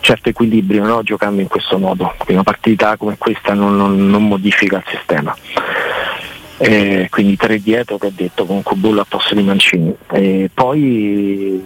certo 0.00 0.30
equilibrio 0.30 0.84
no? 0.84 1.02
giocando 1.04 1.40
in 1.40 1.46
questo 1.46 1.78
modo, 1.78 2.12
una 2.26 2.42
partita 2.42 2.96
come 2.96 3.16
questa 3.16 3.54
non, 3.54 3.76
non, 3.76 4.08
non 4.08 4.26
modifica 4.26 4.78
il 4.78 4.84
sistema 4.88 5.32
eh, 6.62 7.08
quindi 7.10 7.36
tre 7.36 7.60
dietro 7.60 7.98
che 7.98 8.06
ho 8.06 8.12
detto 8.14 8.46
con 8.46 8.62
Kubulla 8.62 9.02
a 9.02 9.06
posto 9.08 9.34
di 9.34 9.42
Mancini. 9.42 9.94
E 10.12 10.50
poi 10.52 11.62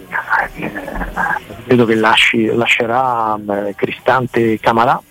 eh, 0.55 0.71
vedo 1.65 1.85
che 1.85 1.95
lasci, 1.95 2.45
lascerà 2.45 3.37
eh, 3.37 3.75
Cristante 3.75 4.59
Camarà 4.59 5.01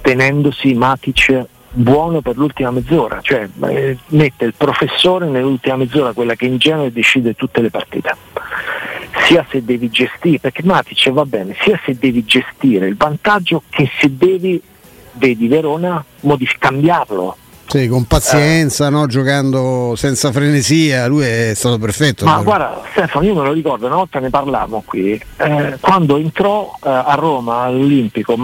tenendosi 0.00 0.72
Matic 0.74 1.44
buono 1.72 2.20
per 2.20 2.36
l'ultima 2.36 2.70
mezz'ora, 2.70 3.20
cioè 3.20 3.48
eh, 3.68 3.98
mette 4.10 4.44
il 4.44 4.54
professore 4.56 5.26
nell'ultima 5.26 5.76
mezz'ora, 5.76 6.12
quella 6.12 6.36
che 6.36 6.46
in 6.46 6.58
genere 6.58 6.92
decide 6.92 7.34
tutte 7.34 7.60
le 7.60 7.70
partite. 7.70 8.14
Sia 9.26 9.44
se 9.50 9.64
devi 9.64 9.90
gestire, 9.90 10.38
perché 10.38 10.62
Matic 10.62 11.10
va 11.10 11.24
bene, 11.24 11.56
sia 11.60 11.78
se 11.84 11.98
devi 11.98 12.24
gestire 12.24 12.86
il 12.86 12.96
vantaggio 12.96 13.64
che 13.68 13.90
se 13.98 14.16
devi, 14.16 14.62
vedi 15.14 15.48
Verona, 15.48 16.02
modif- 16.20 16.56
cambiarlo, 16.58 17.36
sì, 17.66 17.88
con 17.88 18.04
pazienza, 18.04 18.86
eh. 18.86 18.90
no? 18.90 19.06
giocando 19.06 19.94
senza 19.96 20.30
frenesia, 20.32 21.06
lui 21.06 21.24
è 21.24 21.52
stato 21.54 21.78
perfetto. 21.78 22.24
Ma 22.24 22.40
guarda 22.42 22.82
Stefano, 22.92 23.26
io 23.26 23.34
me 23.34 23.42
lo 23.42 23.52
ricordo, 23.52 23.86
una 23.86 23.96
volta 23.96 24.20
ne 24.20 24.30
parlavamo 24.30 24.82
qui, 24.86 25.20
eh, 25.36 25.76
quando 25.80 26.16
entrò 26.16 26.72
eh, 26.82 26.88
a 26.88 27.14
Roma 27.14 27.62
all'Olimpico 27.62 28.36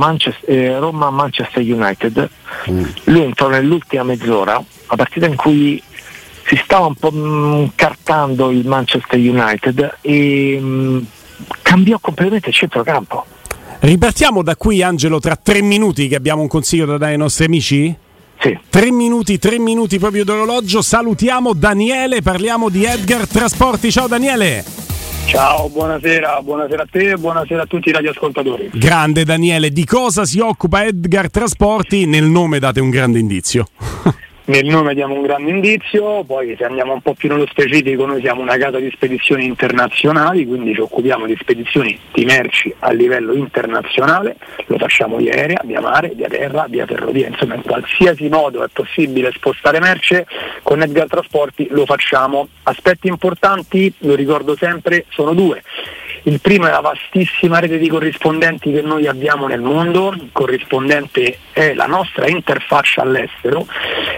eh, 0.46 0.78
Roma-Manchester 0.78 1.62
United, 1.62 2.28
mm. 2.70 2.84
lui 3.04 3.22
entrò 3.22 3.48
nell'ultima 3.48 4.02
mezz'ora, 4.02 4.54
la 4.88 4.96
partita 4.96 5.26
in 5.26 5.36
cui 5.36 5.82
si 6.46 6.60
stava 6.62 6.86
un 6.86 6.94
po' 6.94 7.10
mh, 7.10 7.72
cartando 7.74 8.50
il 8.50 8.66
Manchester 8.66 9.18
United 9.18 9.98
e 10.00 10.58
mh, 10.60 10.66
mm, 10.66 10.98
cambiò 11.62 11.98
completamente 12.00 12.48
il 12.48 12.54
centrocampo. 12.54 13.24
Ripartiamo 13.78 14.42
da 14.42 14.54
qui 14.56 14.82
Angelo 14.82 15.18
tra 15.18 15.36
tre 15.36 15.60
minuti 15.60 16.06
che 16.06 16.14
abbiamo 16.14 16.42
un 16.42 16.48
consiglio 16.48 16.86
da 16.86 16.98
dare 16.98 17.12
ai 17.12 17.18
nostri 17.18 17.46
amici? 17.46 17.96
Sì. 18.42 18.58
Tre 18.68 18.90
minuti, 18.90 19.38
tre 19.38 19.60
minuti 19.60 20.00
proprio 20.00 20.24
d'orologio. 20.24 20.82
Salutiamo 20.82 21.52
Daniele, 21.52 22.22
parliamo 22.22 22.68
di 22.68 22.84
Edgar 22.84 23.28
Trasporti. 23.28 23.92
Ciao 23.92 24.08
Daniele. 24.08 24.64
Ciao, 25.26 25.68
buonasera, 25.68 26.40
buonasera 26.42 26.82
a 26.82 26.86
te 26.90 27.10
e 27.10 27.16
buonasera 27.16 27.62
a 27.62 27.66
tutti 27.66 27.90
i 27.90 27.92
radioascoltatori. 27.92 28.70
Grande 28.74 29.24
Daniele, 29.24 29.70
di 29.70 29.84
cosa 29.84 30.24
si 30.24 30.40
occupa 30.40 30.84
Edgar 30.84 31.30
Trasporti? 31.30 32.06
Nel 32.06 32.24
nome 32.24 32.58
date 32.58 32.80
un 32.80 32.90
grande 32.90 33.20
indizio. 33.20 33.68
Nel 34.44 34.64
nome 34.64 34.92
diamo 34.94 35.14
un 35.14 35.22
grande 35.22 35.50
indizio, 35.50 36.24
poi 36.24 36.56
se 36.58 36.64
andiamo 36.64 36.94
un 36.94 37.00
po' 37.00 37.14
più 37.14 37.28
nello 37.28 37.46
specifico 37.46 38.06
noi 38.06 38.20
siamo 38.20 38.40
una 38.40 38.56
casa 38.56 38.78
di 38.78 38.90
spedizioni 38.92 39.44
internazionali, 39.44 40.44
quindi 40.44 40.74
ci 40.74 40.80
occupiamo 40.80 41.26
di 41.26 41.36
spedizioni 41.40 41.96
di 42.12 42.24
merci 42.24 42.74
a 42.80 42.90
livello 42.90 43.34
internazionale, 43.34 44.34
lo 44.66 44.78
facciamo 44.78 45.18
via 45.18 45.32
aerea, 45.32 45.60
via 45.62 45.80
mare, 45.80 46.10
via 46.16 46.26
terra, 46.26 46.66
via 46.68 46.86
ferrovia, 46.86 47.28
insomma 47.28 47.54
in 47.54 47.62
qualsiasi 47.62 48.28
modo 48.28 48.64
è 48.64 48.68
possibile 48.72 49.30
spostare 49.30 49.78
merce, 49.78 50.26
con 50.64 50.82
Edgar 50.82 51.06
Trasporti 51.06 51.68
lo 51.70 51.86
facciamo. 51.86 52.48
Aspetti 52.64 53.06
importanti, 53.06 53.94
lo 53.98 54.16
ricordo 54.16 54.56
sempre, 54.56 55.04
sono 55.10 55.34
due 55.34 55.62
Il 56.24 56.40
primo 56.40 56.68
è 56.68 56.70
la 56.70 56.78
vastissima 56.78 57.58
rete 57.58 57.78
di 57.78 57.88
corrispondenti 57.88 58.70
che 58.70 58.80
noi 58.80 59.08
abbiamo 59.08 59.48
nel 59.48 59.60
mondo, 59.60 60.12
il 60.12 60.28
corrispondente 60.30 61.38
è 61.50 61.74
la 61.74 61.86
nostra 61.86 62.28
interfaccia 62.28 63.02
all'estero, 63.02 63.66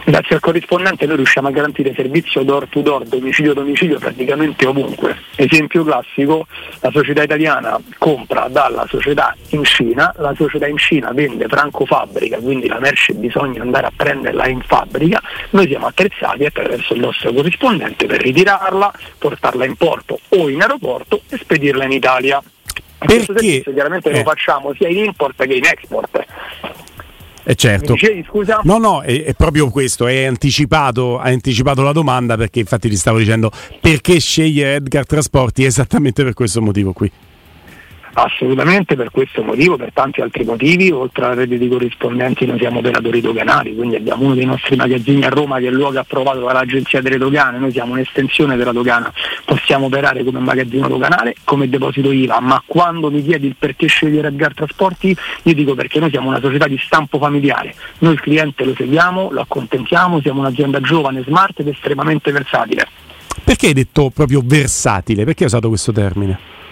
grazie 0.04 0.34
al 0.34 0.42
corrispondente 0.42 1.06
noi 1.06 1.16
riusciamo 1.16 1.48
a 1.48 1.50
garantire 1.50 1.94
servizio 1.94 2.42
door 2.42 2.66
to 2.68 2.82
door, 2.82 3.06
domicilio 3.06 3.52
a 3.52 3.54
domicilio 3.54 3.98
praticamente 3.98 4.66
ovunque. 4.66 5.16
Esempio 5.34 5.82
classico, 5.82 6.46
la 6.80 6.90
società 6.90 7.22
italiana 7.22 7.80
compra 7.96 8.48
dalla 8.50 8.84
società 8.86 9.34
in 9.50 9.64
Cina, 9.64 10.12
la 10.18 10.34
società 10.36 10.66
in 10.66 10.76
Cina 10.76 11.10
vende 11.12 11.46
franco 11.48 11.86
fabbrica, 11.86 12.36
quindi 12.36 12.68
la 12.68 12.80
merce 12.80 13.14
bisogna 13.14 13.62
andare 13.62 13.86
a 13.86 13.92
prenderla 13.96 14.46
in 14.46 14.60
fabbrica, 14.60 15.22
noi 15.50 15.68
siamo 15.68 15.86
attrezzati 15.86 16.44
attraverso 16.44 16.92
il 16.92 17.00
nostro 17.00 17.32
corrispondente 17.32 18.04
per 18.04 18.20
ritirarla, 18.20 18.92
portarla 19.16 19.64
in 19.64 19.76
porto 19.76 20.18
o 20.28 20.50
in 20.50 20.60
aeroporto 20.60 21.22
e 21.30 21.38
spedirla 21.38 21.84
in 21.84 21.92
Italia. 21.94 22.42
Perché? 22.98 23.62
Chiaramente 23.62 24.10
eh. 24.10 24.18
lo 24.18 24.22
facciamo 24.22 24.72
sia 24.74 24.88
in 24.88 25.04
import 25.04 25.44
che 25.44 25.54
in 25.54 25.64
export. 25.64 26.24
Eh 27.46 27.54
certo. 27.56 27.92
Dicevi, 27.92 28.24
scusa? 28.26 28.60
No, 28.64 28.78
no, 28.78 29.02
è, 29.02 29.22
è, 29.22 29.34
proprio 29.34 29.68
questo, 29.68 30.06
hai 30.06 30.24
anticipato, 30.24 31.18
hai 31.18 31.34
anticipato 31.34 31.82
la 31.82 31.92
domanda 31.92 32.36
perché 32.36 32.60
infatti 32.60 32.88
ti 32.88 32.96
stavo 32.96 33.18
dicendo 33.18 33.50
perché 33.80 34.18
scegliere 34.18 34.76
Edgar 34.76 35.04
Trasporti 35.04 35.64
esattamente 35.64 36.24
per 36.24 36.32
questo 36.32 36.62
motivo 36.62 36.92
qui. 36.94 37.10
Assolutamente 38.16 38.94
per 38.94 39.10
questo 39.10 39.42
motivo, 39.42 39.76
per 39.76 39.90
tanti 39.92 40.20
altri 40.20 40.44
motivi, 40.44 40.88
oltre 40.92 41.24
alla 41.24 41.34
rete 41.34 41.58
di 41.58 41.66
corrispondenti 41.66 42.46
noi 42.46 42.58
siamo 42.58 42.78
operatori 42.78 43.20
doganali, 43.20 43.74
quindi 43.74 43.96
abbiamo 43.96 44.26
uno 44.26 44.34
dei 44.34 44.44
nostri 44.44 44.76
magazzini 44.76 45.24
a 45.24 45.30
Roma 45.30 45.58
che 45.58 45.66
è 45.66 45.70
il 45.70 45.74
luogo 45.74 45.98
approvato 45.98 46.38
dall'Agenzia 46.38 47.00
delle 47.00 47.18
Dogane, 47.18 47.58
noi 47.58 47.72
siamo 47.72 47.94
un'estensione 47.94 48.54
della 48.56 48.70
dogana, 48.70 49.12
possiamo 49.44 49.86
operare 49.86 50.22
come 50.22 50.38
magazzino 50.38 50.86
doganale, 50.86 51.34
come 51.42 51.68
deposito 51.68 52.12
IVA, 52.12 52.38
ma 52.38 52.62
quando 52.64 53.10
mi 53.10 53.20
chiedi 53.20 53.48
il 53.48 53.56
perché 53.58 53.88
scegliere 53.88 54.28
Edgar 54.28 54.54
Trasporti, 54.54 55.16
io 55.42 55.54
dico 55.54 55.74
perché 55.74 55.98
noi 55.98 56.10
siamo 56.10 56.28
una 56.28 56.40
società 56.40 56.68
di 56.68 56.78
stampo 56.78 57.18
familiare, 57.18 57.74
noi 57.98 58.12
il 58.12 58.20
cliente 58.20 58.64
lo 58.64 58.74
seguiamo, 58.76 59.30
lo 59.32 59.40
accontentiamo, 59.40 60.20
siamo 60.20 60.38
un'azienda 60.38 60.80
giovane, 60.80 61.24
smart 61.26 61.58
ed 61.58 61.66
estremamente 61.66 62.30
versatile. 62.30 62.86
Perché 63.42 63.66
hai 63.66 63.72
detto 63.72 64.10
proprio 64.14 64.40
versatile? 64.44 65.24
Perché 65.24 65.42
hai 65.42 65.48
usato 65.48 65.66
questo 65.66 65.90
termine? 65.90 66.62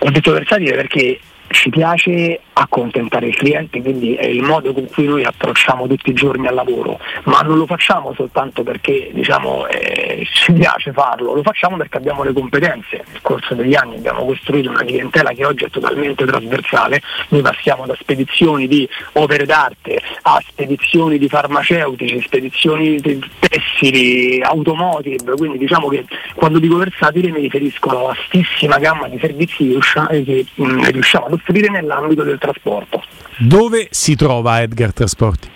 Detto 0.00 0.32
versatile 0.32 0.74
perché 0.74 1.20
ci 1.50 1.70
piace 1.70 2.40
accontentare 2.52 3.26
il 3.26 3.36
cliente, 3.36 3.80
quindi 3.80 4.14
è 4.14 4.26
il 4.26 4.42
modo 4.42 4.72
con 4.72 4.86
cui 4.86 5.06
noi 5.06 5.24
approcciamo 5.24 5.86
tutti 5.86 6.10
i 6.10 6.14
giorni 6.14 6.46
al 6.46 6.54
lavoro, 6.54 6.98
ma 7.24 7.40
non 7.40 7.58
lo 7.58 7.66
facciamo 7.66 8.12
soltanto 8.14 8.62
perché 8.62 9.10
diciamo, 9.12 9.66
eh, 9.66 10.26
ci 10.32 10.52
piace 10.52 10.92
farlo, 10.92 11.34
lo 11.34 11.42
facciamo 11.42 11.76
perché 11.76 11.96
abbiamo 11.96 12.22
le 12.22 12.32
competenze. 12.32 13.04
Nel 13.10 13.20
corso 13.22 13.54
degli 13.54 13.74
anni 13.74 13.96
abbiamo 13.96 14.24
costruito 14.24 14.70
una 14.70 14.84
clientela 14.84 15.32
che 15.32 15.44
oggi 15.44 15.64
è 15.64 15.70
totalmente 15.70 16.24
trasversale, 16.24 17.02
noi 17.28 17.42
passiamo 17.42 17.86
da 17.86 17.96
spedizioni 17.98 18.68
di 18.68 18.88
opere 19.12 19.44
d'arte 19.44 20.00
a 20.22 20.42
spedizioni 20.46 21.18
di 21.18 21.28
farmaceutici, 21.28 22.20
spedizioni 22.20 23.00
di 23.00 23.18
tessili, 23.38 24.40
automotive, 24.42 25.34
quindi 25.34 25.58
diciamo 25.58 25.88
che 25.88 26.04
quando 26.34 26.58
dico 26.58 26.76
versatile 26.76 27.30
mi 27.30 27.40
riferisco 27.40 27.88
alla 27.88 28.14
vastissima 28.14 28.78
gamma 28.78 29.08
di 29.08 29.18
servizi 29.18 29.78
che 30.24 30.46
mm, 30.60 30.84
riusciamo 30.84 31.26
ad 31.26 31.32
offrire 31.40 31.68
nell'ambito 31.70 32.22
del 32.22 32.38
trasporto. 32.38 33.02
Dove 33.38 33.88
si 33.90 34.14
trova 34.14 34.60
Edgar 34.60 34.92
Trasporti? 34.92 35.48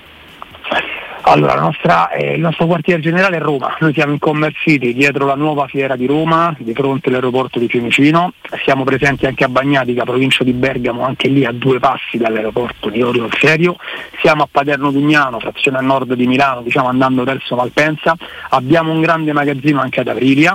Allora, 1.27 1.55
nostra, 1.55 2.11
eh, 2.11 2.35
il 2.35 2.41
nostro 2.41 2.67
quartiere 2.67 3.01
generale 3.01 3.39
è 3.39 3.41
Roma, 3.41 3.75
noi 3.81 3.95
siamo 3.95 4.13
in 4.13 4.19
Commerce 4.19 4.59
City, 4.61 4.93
dietro 4.93 5.25
la 5.25 5.35
nuova 5.35 5.67
fiera 5.67 5.97
di 5.97 6.05
Roma, 6.05 6.55
di 6.59 6.75
fronte 6.75 7.09
all'aeroporto 7.09 7.59
di 7.59 7.67
Fiumicino, 7.67 8.35
siamo 8.63 8.85
presenti 8.85 9.25
anche 9.25 9.43
a 9.43 9.49
Bagnatica, 9.49 10.05
provincia 10.05 10.45
di 10.45 10.53
Bergamo, 10.53 11.03
anche 11.03 11.29
lì 11.29 11.47
a 11.47 11.53
due 11.53 11.79
passi 11.79 12.19
dall'aeroporto 12.19 12.91
di 12.91 13.01
Orio 13.01 13.27
Serio, 13.41 13.77
siamo 14.21 14.43
a 14.43 14.49
Paterno 14.51 14.91
Dugnano, 14.91 15.41
frazione 15.41 15.79
a 15.79 15.81
nord 15.81 16.13
di 16.13 16.27
Milano, 16.27 16.61
diciamo 16.61 16.89
andando 16.89 17.25
verso 17.25 17.57
Malpensa, 17.57 18.15
abbiamo 18.51 18.93
un 18.93 19.01
grande 19.01 19.33
magazzino 19.33 19.81
anche 19.81 20.01
ad 20.01 20.09
Aprilia, 20.09 20.55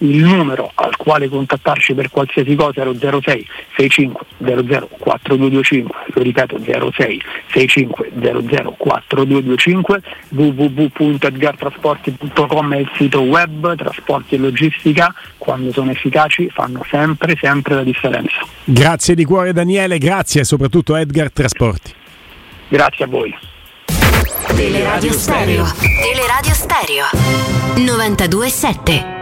il 0.00 0.24
numero 0.24 0.72
al 0.74 0.96
quale 0.96 1.28
contattarci 1.28 1.94
per 1.94 2.10
qualsiasi 2.10 2.54
cosa 2.54 2.82
è 2.82 2.84
lo 2.84 2.94
06 2.94 3.48
65 3.76 4.26
00 4.38 4.88
4225, 4.98 5.94
lo 6.14 6.22
ripeto 6.22 6.58
06 6.58 7.22
65 7.52 8.12
00 8.20 8.74
4225, 8.76 10.02
www.edgartrasporti.com 10.28 12.74
è 12.74 12.78
il 12.78 12.90
sito 12.96 13.20
web, 13.20 13.76
trasporti 13.76 14.36
e 14.36 14.38
logistica, 14.38 15.14
quando 15.36 15.70
sono 15.72 15.90
efficaci 15.90 16.48
fanno 16.50 16.82
sempre, 16.88 17.36
sempre 17.40 17.74
la 17.74 17.82
differenza. 17.82 18.46
Grazie 18.64 19.14
di 19.14 19.24
cuore 19.24 19.52
Daniele, 19.52 19.98
grazie 19.98 20.44
soprattutto 20.44 20.96
Edgar 20.96 21.30
Trasporti. 21.32 21.92
Grazie 22.68 23.04
a 23.04 23.08
voi. 23.08 23.36
Teleradio 24.54 25.12
Stereo. 25.12 25.66
Teleradio 25.80 26.54
Stereo. 26.54 27.04
927. 27.76 29.19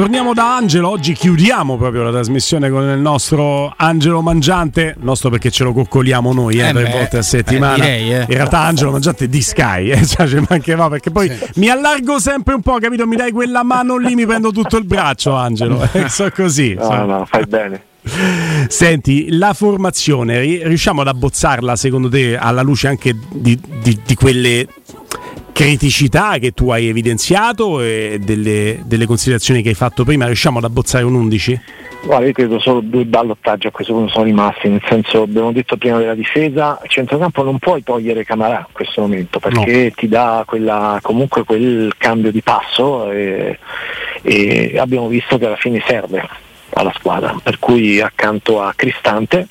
Torniamo 0.00 0.32
da 0.32 0.56
Angelo, 0.56 0.88
oggi 0.88 1.12
chiudiamo 1.12 1.76
proprio 1.76 2.02
la 2.02 2.10
trasmissione 2.10 2.70
con 2.70 2.88
il 2.88 2.98
nostro 2.98 3.70
Angelo 3.76 4.22
Mangiante, 4.22 4.96
nostro 5.00 5.28
perché 5.28 5.50
ce 5.50 5.62
lo 5.62 5.74
coccoliamo 5.74 6.32
noi 6.32 6.58
eh, 6.58 6.68
eh 6.68 6.72
tre 6.72 6.84
beh, 6.84 6.90
volte 6.90 7.18
a 7.18 7.22
settimana. 7.22 7.74
Eh, 7.84 7.98
direi, 7.98 8.14
eh. 8.14 8.20
In 8.20 8.34
realtà 8.34 8.60
Angelo 8.60 8.92
Mangiante 8.92 9.28
di 9.28 9.42
Sky, 9.42 9.90
eh, 9.90 10.00
cioè 10.08 10.26
ci 10.26 10.42
mancherà 10.48 10.88
perché 10.88 11.10
poi 11.10 11.28
sì. 11.28 11.50
mi 11.56 11.68
allargo 11.68 12.18
sempre 12.18 12.54
un 12.54 12.62
po', 12.62 12.78
capito? 12.78 13.06
Mi 13.06 13.14
dai 13.14 13.30
quella 13.30 13.62
mano 13.62 13.98
lì, 13.98 14.14
mi 14.14 14.24
prendo 14.24 14.52
tutto 14.52 14.78
il 14.78 14.86
braccio 14.86 15.34
Angelo, 15.34 15.86
eh, 15.92 16.08
so 16.08 16.30
così. 16.30 16.72
No, 16.72 16.82
so. 16.82 17.04
no, 17.04 17.26
fai 17.26 17.44
bene. 17.44 17.82
Senti, 18.68 19.36
la 19.36 19.52
formazione, 19.52 20.40
riusciamo 20.40 21.02
ad 21.02 21.08
abbozzarla 21.08 21.76
secondo 21.76 22.08
te 22.08 22.38
alla 22.38 22.62
luce 22.62 22.88
anche 22.88 23.14
di, 23.28 23.60
di, 23.82 24.00
di 24.02 24.14
quelle 24.14 24.66
criticità 25.52 26.38
che 26.38 26.52
tu 26.52 26.70
hai 26.70 26.88
evidenziato 26.88 27.80
e 27.80 28.18
delle, 28.20 28.80
delle, 28.84 29.06
considerazioni 29.06 29.62
che 29.62 29.70
hai 29.70 29.74
fatto 29.74 30.04
prima, 30.04 30.26
riusciamo 30.26 30.58
ad 30.58 30.64
abbozzare 30.64 31.04
un 31.04 31.14
11? 31.14 31.60
Guarda, 32.02 32.26
io 32.26 32.32
credo 32.32 32.58
solo 32.58 32.80
due 32.80 33.04
ballottaggi 33.04 33.66
a 33.66 33.70
questo 33.70 33.92
punto 33.92 34.12
sono 34.12 34.24
rimasti, 34.24 34.68
nel 34.68 34.82
senso 34.88 35.22
abbiamo 35.22 35.52
detto 35.52 35.76
prima 35.76 35.98
della 35.98 36.14
difesa, 36.14 36.80
il 36.82 36.88
centrocampo 36.88 37.42
non 37.42 37.58
puoi 37.58 37.82
togliere 37.82 38.24
Camarà 38.24 38.58
in 38.66 38.72
questo 38.72 39.02
momento 39.02 39.38
perché 39.38 39.84
no. 39.84 39.90
ti 39.94 40.08
dà 40.08 40.42
quella, 40.46 40.98
comunque 41.02 41.44
quel 41.44 41.92
cambio 41.98 42.30
di 42.30 42.40
passo 42.40 43.10
e, 43.10 43.58
e 44.22 44.78
abbiamo 44.78 45.08
visto 45.08 45.36
che 45.36 45.46
alla 45.46 45.56
fine 45.56 45.82
serve 45.86 46.26
alla 46.72 46.92
squadra, 46.96 47.36
per 47.42 47.58
cui 47.58 48.00
accanto 48.00 48.62
a 48.62 48.72
Cristante 48.74 49.48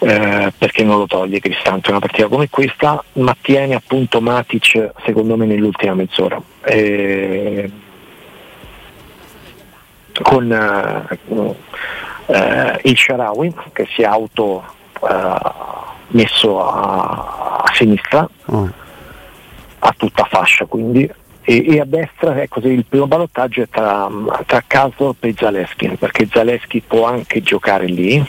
eh, 0.00 0.52
perché 0.56 0.84
non 0.84 0.98
lo 0.98 1.06
toglie 1.06 1.40
Cristante 1.40 1.90
una 1.90 1.98
partita 1.98 2.28
come 2.28 2.48
questa, 2.48 3.02
ma 3.14 3.36
tiene 3.40 3.74
appunto 3.74 4.20
Matic 4.20 4.92
secondo 5.04 5.36
me 5.36 5.46
nell'ultima 5.46 5.94
mezz'ora. 5.94 6.40
Eh, 6.64 7.70
con 10.22 10.50
eh, 12.26 12.80
il 12.82 12.96
Sharawi 12.96 13.54
che 13.72 13.86
si 13.90 14.02
è 14.02 14.04
auto 14.04 14.64
eh, 15.08 15.40
messo 16.08 16.66
a, 16.66 17.62
a 17.64 17.72
sinistra 17.72 18.28
oh. 18.46 18.70
a 19.78 19.94
tutta 19.96 20.24
fascia 20.24 20.64
quindi 20.66 21.10
e, 21.42 21.80
a 21.80 21.84
destra 21.86 22.42
ecco, 22.42 22.60
il 22.60 22.84
primo 22.84 23.06
ballottaggio 23.06 23.62
è 23.62 23.68
tra, 23.70 24.06
tra 24.44 24.62
Kasdorp 24.66 25.24
e 25.24 25.34
Zaleschi 25.34 25.88
perché 25.98 26.28
Zaleschi 26.30 26.82
può 26.86 27.06
anche 27.06 27.40
giocare 27.40 27.86
lì 27.86 28.22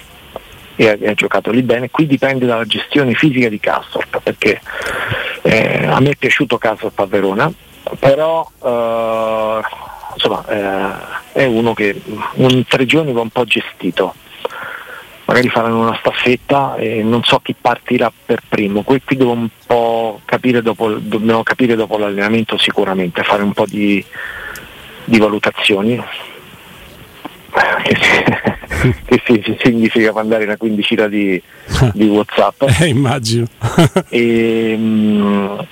e 0.79 0.88
ha, 0.88 1.09
ha, 1.09 1.13
giocato 1.13 1.51
lì 1.51 1.62
bene. 1.62 1.89
Qui 1.89 2.07
dipende 2.07 2.45
dalla 2.45 2.63
gestione 2.63 3.13
fisica 3.13 3.50
di 3.50 3.59
Castorp, 3.59 4.21
perché 4.24 4.62
eh, 5.41 5.86
a 5.86 6.00
me 6.00 6.12
è 6.12 6.15
piaciuto 6.15 6.57
Castorp 6.57 6.98
a 7.00 7.05
Verona, 7.05 7.51
però 8.00 8.50
eh, 8.63 9.62
insomma, 10.13 10.45
eh, 10.48 11.41
è 11.41 11.43
uno 11.43 11.74
che 11.74 12.01
in 12.36 12.65
tre 12.65 12.86
giorni 12.86 13.12
va 13.12 13.19
un 13.19 13.29
po' 13.29 13.43
gestito. 13.43 14.15
Magari 15.25 15.50
faranno 15.50 15.81
una 15.81 15.98
staffetta 16.00 16.75
e 16.77 17.03
non 17.03 17.24
so 17.24 17.39
chi 17.39 17.53
partirà 17.59 18.12
per 18.25 18.41
primo. 18.48 18.81
Qui, 18.81 19.01
qui 19.03 19.17
devo 19.17 19.33
un 19.33 19.50
po' 19.67 20.21
capire 20.24 20.62
dopo, 20.62 20.93
dobbiamo 20.93 21.43
capire 21.43 21.75
dopo 21.75 21.98
l'allenamento 21.98 22.57
sicuramente, 22.57 23.21
fare 23.24 23.43
un 23.43 23.51
po' 23.51 23.65
di, 23.67 24.03
di 25.03 25.19
valutazioni 25.19 26.01
che 27.51 29.22
sì, 29.25 29.58
significa 29.62 30.12
mandare 30.12 30.44
una 30.44 30.58
quindicina 30.58 31.08
di, 31.08 31.41
di 31.94 32.08
Whatsapp. 32.08 32.63
Eh, 32.79 32.88
immagino. 32.88 33.46
e, 34.10 34.77
mh, 34.77 35.68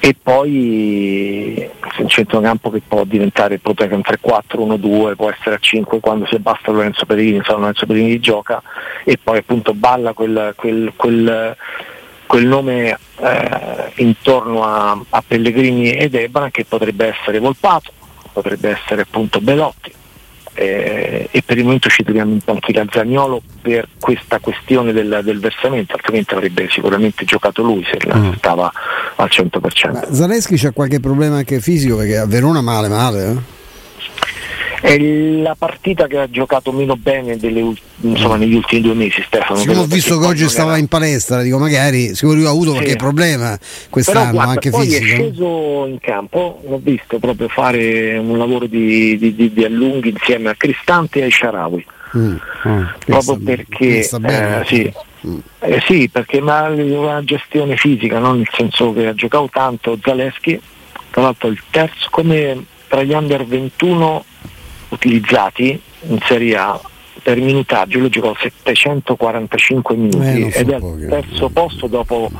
e 0.00 0.16
poi 0.20 1.70
un 1.98 2.08
centrocampo 2.08 2.70
che 2.70 2.82
può 2.86 3.04
diventare 3.04 3.58
potrebbe 3.58 3.94
un 3.94 4.02
3-4, 4.04 4.78
1-2, 4.80 5.14
può 5.14 5.30
essere 5.30 5.54
a 5.54 5.58
5 5.58 6.00
quando 6.00 6.26
si 6.26 6.36
basta 6.38 6.72
Lorenzo 6.72 7.06
Pedrini, 7.06 7.40
sa 7.44 7.54
Lorenzo 7.54 7.86
Pedrini 7.86 8.18
gioca 8.18 8.60
e 9.04 9.16
poi 9.22 9.38
appunto 9.38 9.74
balla 9.74 10.12
quel, 10.12 10.54
quel, 10.56 10.92
quel, 10.96 11.56
quel 12.26 12.46
nome 12.46 12.98
eh, 13.20 13.92
intorno 13.96 14.64
a, 14.64 15.00
a 15.08 15.22
Pellegrini 15.24 15.92
ed 15.92 16.16
Ebana 16.16 16.50
che 16.50 16.64
potrebbe 16.64 17.06
essere 17.06 17.38
Volpato, 17.38 17.92
potrebbe 18.32 18.70
essere 18.70 19.02
appunto 19.02 19.40
Belotti 19.40 20.00
eh, 20.54 21.28
e 21.30 21.42
per 21.42 21.58
il 21.58 21.64
momento 21.64 21.88
ci 21.88 22.02
troviamo 22.02 22.32
in 22.32 22.40
panchina 22.40 22.84
Zagnolo 22.90 23.42
per 23.60 23.88
questa 23.98 24.38
questione 24.38 24.92
del, 24.92 25.20
del, 25.24 25.40
versamento, 25.40 25.94
altrimenti 25.94 26.34
avrebbe 26.34 26.68
sicuramente 26.70 27.24
giocato 27.24 27.62
lui 27.62 27.84
se 27.84 27.98
mm. 28.14 28.32
stava 28.36 28.70
al 29.16 29.28
100%. 29.30 29.92
Ma 29.92 30.04
Zaleschi 30.10 30.56
c'ha 30.56 30.72
qualche 30.72 31.00
problema 31.00 31.36
anche 31.36 31.60
fisico 31.60 31.96
perché 31.96 32.18
a 32.18 32.26
Verona 32.26 32.60
male 32.60 32.88
male? 32.88 33.30
Eh? 33.30 33.60
È 34.82 34.98
la 34.98 35.54
partita 35.56 36.08
che 36.08 36.18
ha 36.18 36.28
giocato 36.28 36.72
meno 36.72 36.96
bene 36.96 37.36
delle, 37.36 37.72
insomma, 38.00 38.34
negli 38.34 38.54
ultimi 38.54 38.80
due 38.80 38.94
mesi 38.94 39.22
Stefano. 39.24 39.60
Siccome 39.60 39.78
ho 39.78 39.86
visto 39.86 40.18
che 40.18 40.26
oggi 40.26 40.48
stava 40.48 40.70
era... 40.70 40.80
in 40.80 40.88
palestra, 40.88 41.40
dico 41.40 41.56
magari 41.56 42.16
sicuro 42.16 42.44
ha 42.48 42.50
avuto 42.50 42.70
sì. 42.70 42.76
qualche 42.78 42.96
problema 42.96 43.56
quest'anno 43.88 44.18
Però, 44.18 44.32
guarda, 44.32 44.50
anche 44.50 44.70
poi 44.70 44.86
fisico. 44.86 45.04
è 45.04 45.06
sceso 45.06 45.86
in 45.86 45.98
campo, 46.00 46.60
l'ho 46.66 46.80
visto 46.82 47.20
proprio 47.20 47.46
fare 47.46 48.18
un 48.18 48.36
lavoro 48.36 48.66
di, 48.66 49.16
di, 49.18 49.36
di, 49.36 49.52
di 49.52 49.64
allunghi 49.64 50.08
insieme 50.08 50.50
a 50.50 50.54
Cristante 50.56 51.20
e 51.20 51.22
ai 51.22 51.30
Sharawi. 51.30 51.86
Mm, 52.16 52.34
mm, 52.66 52.84
proprio 53.06 53.38
perché 53.38 53.98
eh, 54.00 54.64
sì, 54.66 54.92
mm. 55.26 55.38
eh, 55.60 55.82
sì, 55.86 56.08
perché 56.10 56.40
ma 56.40 56.68
una 56.68 57.22
gestione 57.22 57.76
fisica, 57.76 58.18
no? 58.18 58.34
nel 58.34 58.48
senso 58.52 58.92
che 58.92 59.06
ha 59.06 59.14
giocato 59.14 59.48
tanto 59.52 59.96
Zaleschi, 60.02 60.60
tra 61.10 61.22
l'altro 61.22 61.48
il 61.48 61.62
terzo 61.70 62.08
come 62.10 62.66
tra 62.88 63.02
gli 63.02 63.12
under 63.12 63.46
21 63.46 64.24
utilizzati 64.92 65.80
in 66.08 66.18
Serie 66.24 66.56
A 66.56 66.80
per 67.22 67.38
minutaggio 67.38 67.98
lui 67.98 68.08
giocò 68.08 68.34
745 68.34 69.96
minuti 69.96 70.42
eh, 70.42 70.52
ed 70.54 70.70
è 70.70 70.74
al 70.74 71.06
terzo 71.08 71.48
posto 71.50 71.86
dopo 71.86 72.30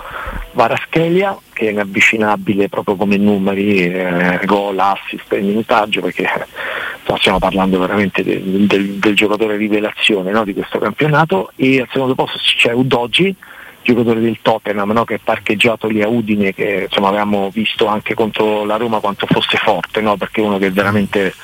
Varaschelia 0.52 1.38
che 1.52 1.68
è 1.68 1.71
inavvicinabile 1.71 2.68
proprio 2.68 2.97
come 2.97 3.16
numeri, 3.16 3.92
eh, 3.92 4.40
gol, 4.44 4.78
assist 4.78 5.32
e 5.32 5.40
minutaggio 5.40 6.00
perché 6.00 6.25
eh, 6.25 7.16
stiamo 7.18 7.38
parlando 7.38 7.78
veramente 7.78 8.25
del, 8.25 8.42
del, 8.42 8.94
del 8.94 9.14
giocatore 9.14 9.56
rivelazione 9.56 10.30
no, 10.32 10.44
di 10.44 10.54
questo 10.54 10.78
campionato. 10.78 11.52
E 11.56 11.80
al 11.80 11.88
secondo 11.92 12.14
posto 12.14 12.38
c'è 12.56 12.73
Udogi 12.73 13.35
giocatore 13.82 14.21
del 14.21 14.38
Tottenham 14.42 14.92
no, 14.92 15.04
che 15.04 15.16
è 15.16 15.21
parcheggiato 15.23 15.88
lì 15.88 16.02
a 16.02 16.09
Udine 16.09 16.54
che 16.54 16.87
insomma, 16.88 17.09
avevamo 17.09 17.50
visto 17.50 17.87
anche 17.87 18.14
contro 18.14 18.64
la 18.64 18.76
Roma 18.76 19.00
quanto 19.00 19.26
fosse 19.26 19.56
forte 19.56 20.00
no, 20.00 20.16
perché 20.16 20.40
uno 20.40 20.59
che 20.59 20.71
veramente 20.71 21.35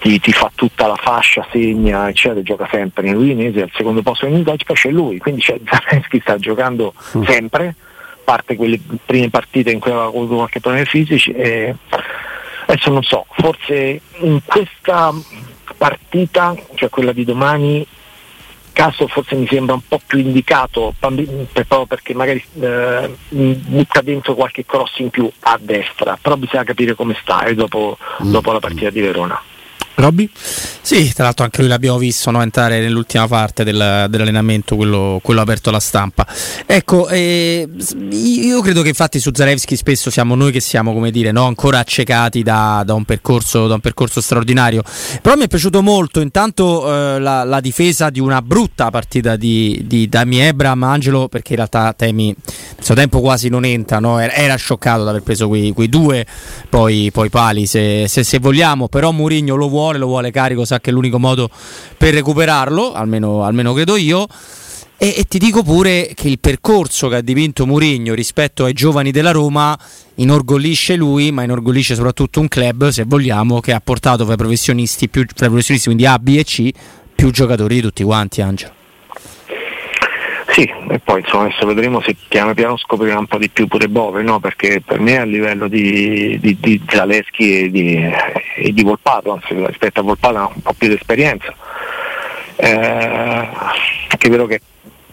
ti, 0.00 0.18
ti, 0.18 0.32
fa 0.32 0.50
tutta 0.54 0.86
la 0.86 0.96
fascia, 0.96 1.46
segna, 1.50 2.08
eccetera, 2.08 2.42
gioca 2.42 2.68
sempre 2.70 3.02
nel 3.02 3.16
Udinese, 3.16 3.62
al 3.62 3.70
secondo 3.74 4.02
posto 4.02 4.26
in 4.26 4.34
Udine 4.34 4.56
c'è 4.56 4.90
lui, 4.90 5.18
quindi 5.18 5.42
c'è 5.42 5.60
Zaleschi 5.64 6.20
sta 6.20 6.38
giocando 6.38 6.94
mm. 7.16 7.22
sempre, 7.24 7.74
parte 8.24 8.56
quelle 8.56 8.80
prime 9.04 9.30
partite 9.30 9.70
in 9.70 9.78
cui 9.78 9.90
aveva 9.90 10.06
avuto 10.06 10.36
qualche 10.36 10.60
problema 10.60 10.86
fisici 10.86 11.32
e 11.32 11.74
adesso 12.66 12.90
non 12.90 13.02
so, 13.02 13.26
forse 13.30 14.00
in 14.20 14.40
questa 14.44 15.12
partita, 15.76 16.54
cioè 16.74 16.88
quella 16.88 17.12
di 17.12 17.24
domani, 17.24 17.86
caso 18.72 19.06
forse 19.08 19.34
mi 19.34 19.46
sembra 19.46 19.74
un 19.74 19.86
po' 19.86 20.00
più 20.06 20.18
indicato 20.18 20.94
proprio 20.98 21.86
perché 21.86 22.14
magari 22.14 22.42
eh, 22.60 23.16
butta 23.28 24.00
dentro 24.00 24.34
qualche 24.34 24.64
cross 24.64 24.98
in 24.98 25.10
più 25.10 25.30
a 25.40 25.58
destra, 25.60 26.16
però 26.20 26.36
bisogna 26.36 26.64
capire 26.64 26.94
come 26.94 27.16
sta 27.20 27.44
eh, 27.44 27.54
dopo, 27.54 27.98
mm. 28.22 28.30
dopo 28.30 28.52
la 28.52 28.60
partita 28.60 28.90
di 28.90 29.00
Verona. 29.00 29.42
Robby? 30.00 30.28
Sì, 30.80 31.12
tra 31.12 31.24
l'altro 31.24 31.44
anche 31.44 31.60
lui 31.60 31.68
l'abbiamo 31.68 31.98
visto 31.98 32.30
no, 32.30 32.42
entrare 32.42 32.80
nell'ultima 32.80 33.28
parte 33.28 33.64
del, 33.64 34.06
dell'allenamento, 34.08 34.74
quello, 34.76 35.20
quello, 35.22 35.40
aperto 35.40 35.68
alla 35.68 35.80
stampa. 35.80 36.26
Ecco, 36.66 37.08
eh, 37.08 37.68
io 38.10 38.60
credo 38.60 38.82
che 38.82 38.88
infatti 38.88 39.20
su 39.20 39.30
Zarevski 39.32 39.76
spesso 39.76 40.10
siamo 40.10 40.34
noi 40.34 40.52
che 40.52 40.60
siamo, 40.60 40.92
come 40.92 41.10
dire, 41.10 41.32
no, 41.32 41.44
ancora 41.44 41.78
accecati 41.78 42.42
da, 42.42 42.82
da, 42.84 42.94
un 42.94 43.04
percorso, 43.04 43.66
da, 43.66 43.74
un 43.74 43.80
percorso, 43.80 44.20
straordinario. 44.20 44.82
Però 45.20 45.36
mi 45.36 45.44
è 45.44 45.48
piaciuto 45.48 45.82
molto 45.82 46.20
intanto 46.20 46.86
eh, 46.88 47.20
la, 47.20 47.44
la, 47.44 47.60
difesa 47.60 48.10
di 48.10 48.20
una 48.20 48.42
brutta 48.42 48.90
partita 48.90 49.36
di, 49.36 49.82
di 49.86 50.08
Dami 50.08 50.40
Ebram, 50.40 50.82
Angelo, 50.82 51.28
perché 51.28 51.50
in 51.50 51.56
realtà 51.56 51.92
Temi 51.92 52.26
nel 52.26 52.84
suo 52.84 52.94
tempo 52.94 53.20
quasi 53.20 53.48
non 53.48 53.64
entra, 53.64 53.98
no? 53.98 54.18
era, 54.18 54.32
era, 54.32 54.54
scioccato 54.56 55.02
di 55.02 55.08
aver 55.08 55.22
preso 55.22 55.48
quei, 55.48 55.72
quei 55.72 55.88
due 55.88 56.26
poi, 56.68 57.10
poi 57.12 57.28
pali 57.28 57.66
se, 57.66 58.06
se, 58.08 58.24
se 58.24 58.38
vogliamo, 58.38 58.88
però 58.88 59.10
Mourinho 59.10 59.54
lo 59.54 59.68
vuole 59.68 59.89
vuole, 59.90 59.98
lo 59.98 60.06
vuole 60.06 60.30
carico, 60.30 60.64
sa 60.64 60.80
che 60.80 60.90
è 60.90 60.92
l'unico 60.92 61.18
modo 61.18 61.50
per 61.96 62.14
recuperarlo, 62.14 62.92
almeno, 62.92 63.44
almeno 63.44 63.72
credo 63.72 63.96
io. 63.96 64.26
E, 64.96 65.14
e, 65.16 65.24
ti 65.24 65.38
dico 65.38 65.62
pure 65.62 66.12
che 66.14 66.28
il 66.28 66.38
percorso 66.38 67.08
che 67.08 67.16
ha 67.16 67.20
dipinto 67.22 67.66
Mourinho 67.66 68.12
rispetto 68.12 68.64
ai 68.64 68.74
giovani 68.74 69.10
della 69.10 69.30
Roma 69.30 69.78
inorgoglisce 70.16 70.94
lui, 70.94 71.32
ma 71.32 71.42
inorgoglisce 71.42 71.94
soprattutto 71.94 72.40
un 72.40 72.48
club, 72.48 72.88
se 72.88 73.04
vogliamo, 73.06 73.60
che 73.60 73.72
ha 73.72 73.80
portato 73.80 74.24
fra 74.24 74.34
i 74.34 74.36
professionisti, 74.36 75.08
più, 75.08 75.24
fra 75.34 75.46
i 75.46 75.48
professionisti 75.48 75.86
quindi 75.86 76.04
A, 76.04 76.18
B 76.18 76.36
e 76.36 76.44
C, 76.44 76.70
più 77.14 77.30
giocatori 77.30 77.76
di 77.76 77.80
tutti 77.80 78.02
quanti, 78.02 78.42
Angelo. 78.42 78.79
Sì, 80.52 80.62
e 80.88 80.98
poi 80.98 81.20
insomma 81.20 81.44
adesso 81.44 81.64
vedremo 81.64 82.00
se 82.00 82.16
piano 82.28 82.54
piano 82.54 82.76
scoprirà 82.76 83.18
un 83.18 83.26
po' 83.26 83.38
di 83.38 83.48
più 83.48 83.68
pure 83.68 83.88
Bove, 83.88 84.22
no? 84.22 84.40
perché 84.40 84.80
per 84.84 84.98
me 84.98 85.18
a 85.18 85.24
livello 85.24 85.68
di, 85.68 86.38
di, 86.40 86.56
di 86.58 86.82
Zaleschi 86.88 87.64
e 87.64 87.70
di, 87.70 88.10
e 88.56 88.72
di 88.72 88.82
Volpato, 88.82 89.32
anzi 89.32 89.54
rispetto 89.64 90.00
a 90.00 90.02
Volpato 90.02 90.36
ha 90.36 90.50
un 90.52 90.60
po' 90.60 90.72
più 90.72 90.88
di 90.88 90.94
esperienza. 90.94 91.54
Eh, 92.56 93.48
è 94.18 94.28
vero 94.28 94.46
che 94.46 94.60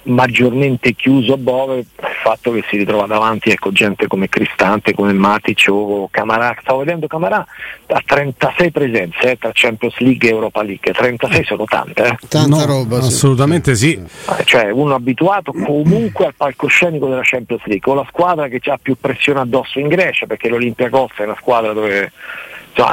maggiormente 0.08 0.94
chiuso 0.94 1.34
a 1.34 1.38
Bove 1.38 1.78
il 1.78 1.86
fatto 2.22 2.52
che 2.52 2.64
si 2.70 2.78
ritrova 2.78 3.06
davanti 3.06 3.50
ecco, 3.50 3.72
gente 3.72 4.08
come 4.08 4.30
Cristante, 4.30 4.94
come 4.94 5.14
Matic 5.14 5.68
o 5.70 6.08
Camarà. 6.10 6.56
Stavo 6.62 6.80
vedendo 6.80 7.08
Camarà 7.08 7.46
ha 7.88 8.02
36 8.06 8.72
presenze 8.72 9.32
eh, 9.32 9.38
tra 9.38 9.52
Champions 9.54 9.98
League 10.00 10.28
e 10.28 10.32
Europa 10.32 10.62
League, 10.62 10.92
36 10.92 11.44
sono 11.46 11.66
tante. 11.66 12.04
Eh. 12.04 12.18
Tanta 12.28 12.48
no, 12.48 12.66
roba. 12.66 12.98
Assolutamente 12.98 13.76
sì. 13.76 13.94
Eh, 13.94 14.44
cioè 14.44 14.70
uno 14.72 14.96
abituato 14.96 15.54
comunque 15.54 16.26
al 16.26 16.34
palcoscenico 16.36 17.08
della 17.08 17.22
Champions 17.24 17.64
League, 17.66 17.92
o 17.92 17.96
la 17.96 18.06
squadra 18.10 18.48
che 18.48 18.60
ha 18.70 18.80
più 18.82 18.96
pressione 19.00 19.40
addosso 19.40 19.80
in 19.80 19.88
Grecia, 19.88 20.26
perché 20.26 20.50
l'Olympiacos 20.50 21.12
è 21.18 21.24
una 21.24 21.38
squadra 21.40 21.74
dove 21.74 22.12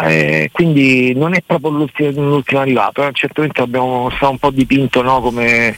eh, 0.06 0.48
quindi 0.50 1.14
non 1.14 1.34
è 1.34 1.42
proprio 1.44 1.70
l'ultimo, 1.70 2.10
l'ultimo 2.22 2.60
arrivato, 2.60 3.06
eh. 3.06 3.10
certamente 3.12 3.60
abbiamo 3.60 4.08
stato 4.10 4.30
un 4.30 4.38
po' 4.38 4.50
dipinto 4.50 5.02
no, 5.02 5.20
come 5.20 5.76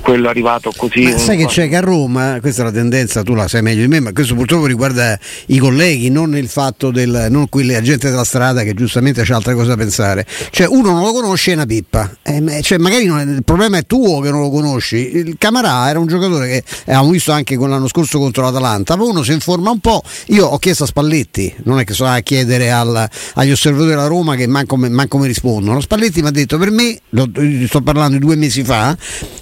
quello 0.00 0.28
arrivato 0.28 0.72
così. 0.76 1.04
Ma 1.04 1.18
sai 1.18 1.36
che 1.36 1.46
c'è 1.46 1.68
che 1.68 1.76
a 1.76 1.80
Roma, 1.80 2.38
questa 2.40 2.62
è 2.62 2.64
la 2.64 2.72
tendenza, 2.72 3.22
tu 3.22 3.34
la 3.34 3.48
sai 3.48 3.62
meglio 3.62 3.82
di 3.82 3.88
me, 3.88 4.00
ma 4.00 4.12
questo 4.12 4.34
purtroppo 4.34 4.66
riguarda 4.66 5.18
i 5.46 5.58
colleghi, 5.58 6.10
non 6.10 6.36
il 6.36 6.48
fatto 6.48 6.90
del, 6.90 7.28
non 7.30 7.48
quelli, 7.48 7.72
la 7.72 7.80
gente 7.80 8.10
della 8.10 8.24
strada 8.24 8.62
che 8.62 8.74
giustamente 8.74 9.22
c'è 9.22 9.34
altre 9.34 9.54
cose 9.54 9.68
da 9.68 9.76
pensare. 9.76 10.26
Cioè 10.50 10.66
uno 10.66 10.92
non 10.92 11.04
lo 11.04 11.12
conosce 11.12 11.52
è 11.52 11.54
una 11.54 11.66
pippa, 11.66 12.10
eh, 12.22 12.60
cioè, 12.62 12.78
magari 12.78 13.06
è, 13.06 13.20
il 13.22 13.44
problema 13.44 13.78
è 13.78 13.86
tuo 13.86 14.20
che 14.20 14.30
non 14.30 14.40
lo 14.40 14.50
conosci. 14.50 15.16
Il 15.16 15.36
Camarà 15.38 15.88
era 15.88 15.98
un 15.98 16.06
giocatore 16.06 16.48
che 16.48 16.64
avevamo 16.86 17.10
visto 17.10 17.32
anche 17.32 17.56
l'anno 17.56 17.88
scorso 17.88 18.18
contro 18.18 18.42
l'Atalanta, 18.42 18.96
poi 18.96 19.10
uno 19.10 19.22
si 19.22 19.32
informa 19.32 19.70
un 19.70 19.80
po', 19.80 20.02
io 20.26 20.46
ho 20.46 20.58
chiesto 20.58 20.84
a 20.84 20.86
Spalletti, 20.86 21.54
non 21.64 21.78
è 21.78 21.84
che 21.84 21.92
so 21.92 22.06
a 22.06 22.18
chiedere 22.20 22.70
al, 22.70 23.08
agli 23.34 23.50
osservatori 23.50 23.90
della 23.90 24.06
Roma 24.06 24.34
che 24.34 24.46
manco, 24.46 24.76
manco 24.76 25.18
mi 25.18 25.26
rispondono, 25.26 25.80
Spalletti 25.80 26.22
mi 26.22 26.28
ha 26.28 26.32
detto 26.32 26.58
per 26.58 26.70
me, 26.70 26.98
lo, 27.10 27.28
sto 27.66 27.80
parlando 27.82 28.18
di 28.18 28.24
due 28.24 28.36
mesi 28.36 28.64
fa, 28.64 28.96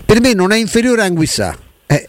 per 0.04 0.20
me 0.20 0.34
non 0.34 0.47
è 0.54 0.58
inferiore 0.58 1.02
a 1.02 1.04
Anguissà. 1.04 1.56
Eh, 1.90 2.06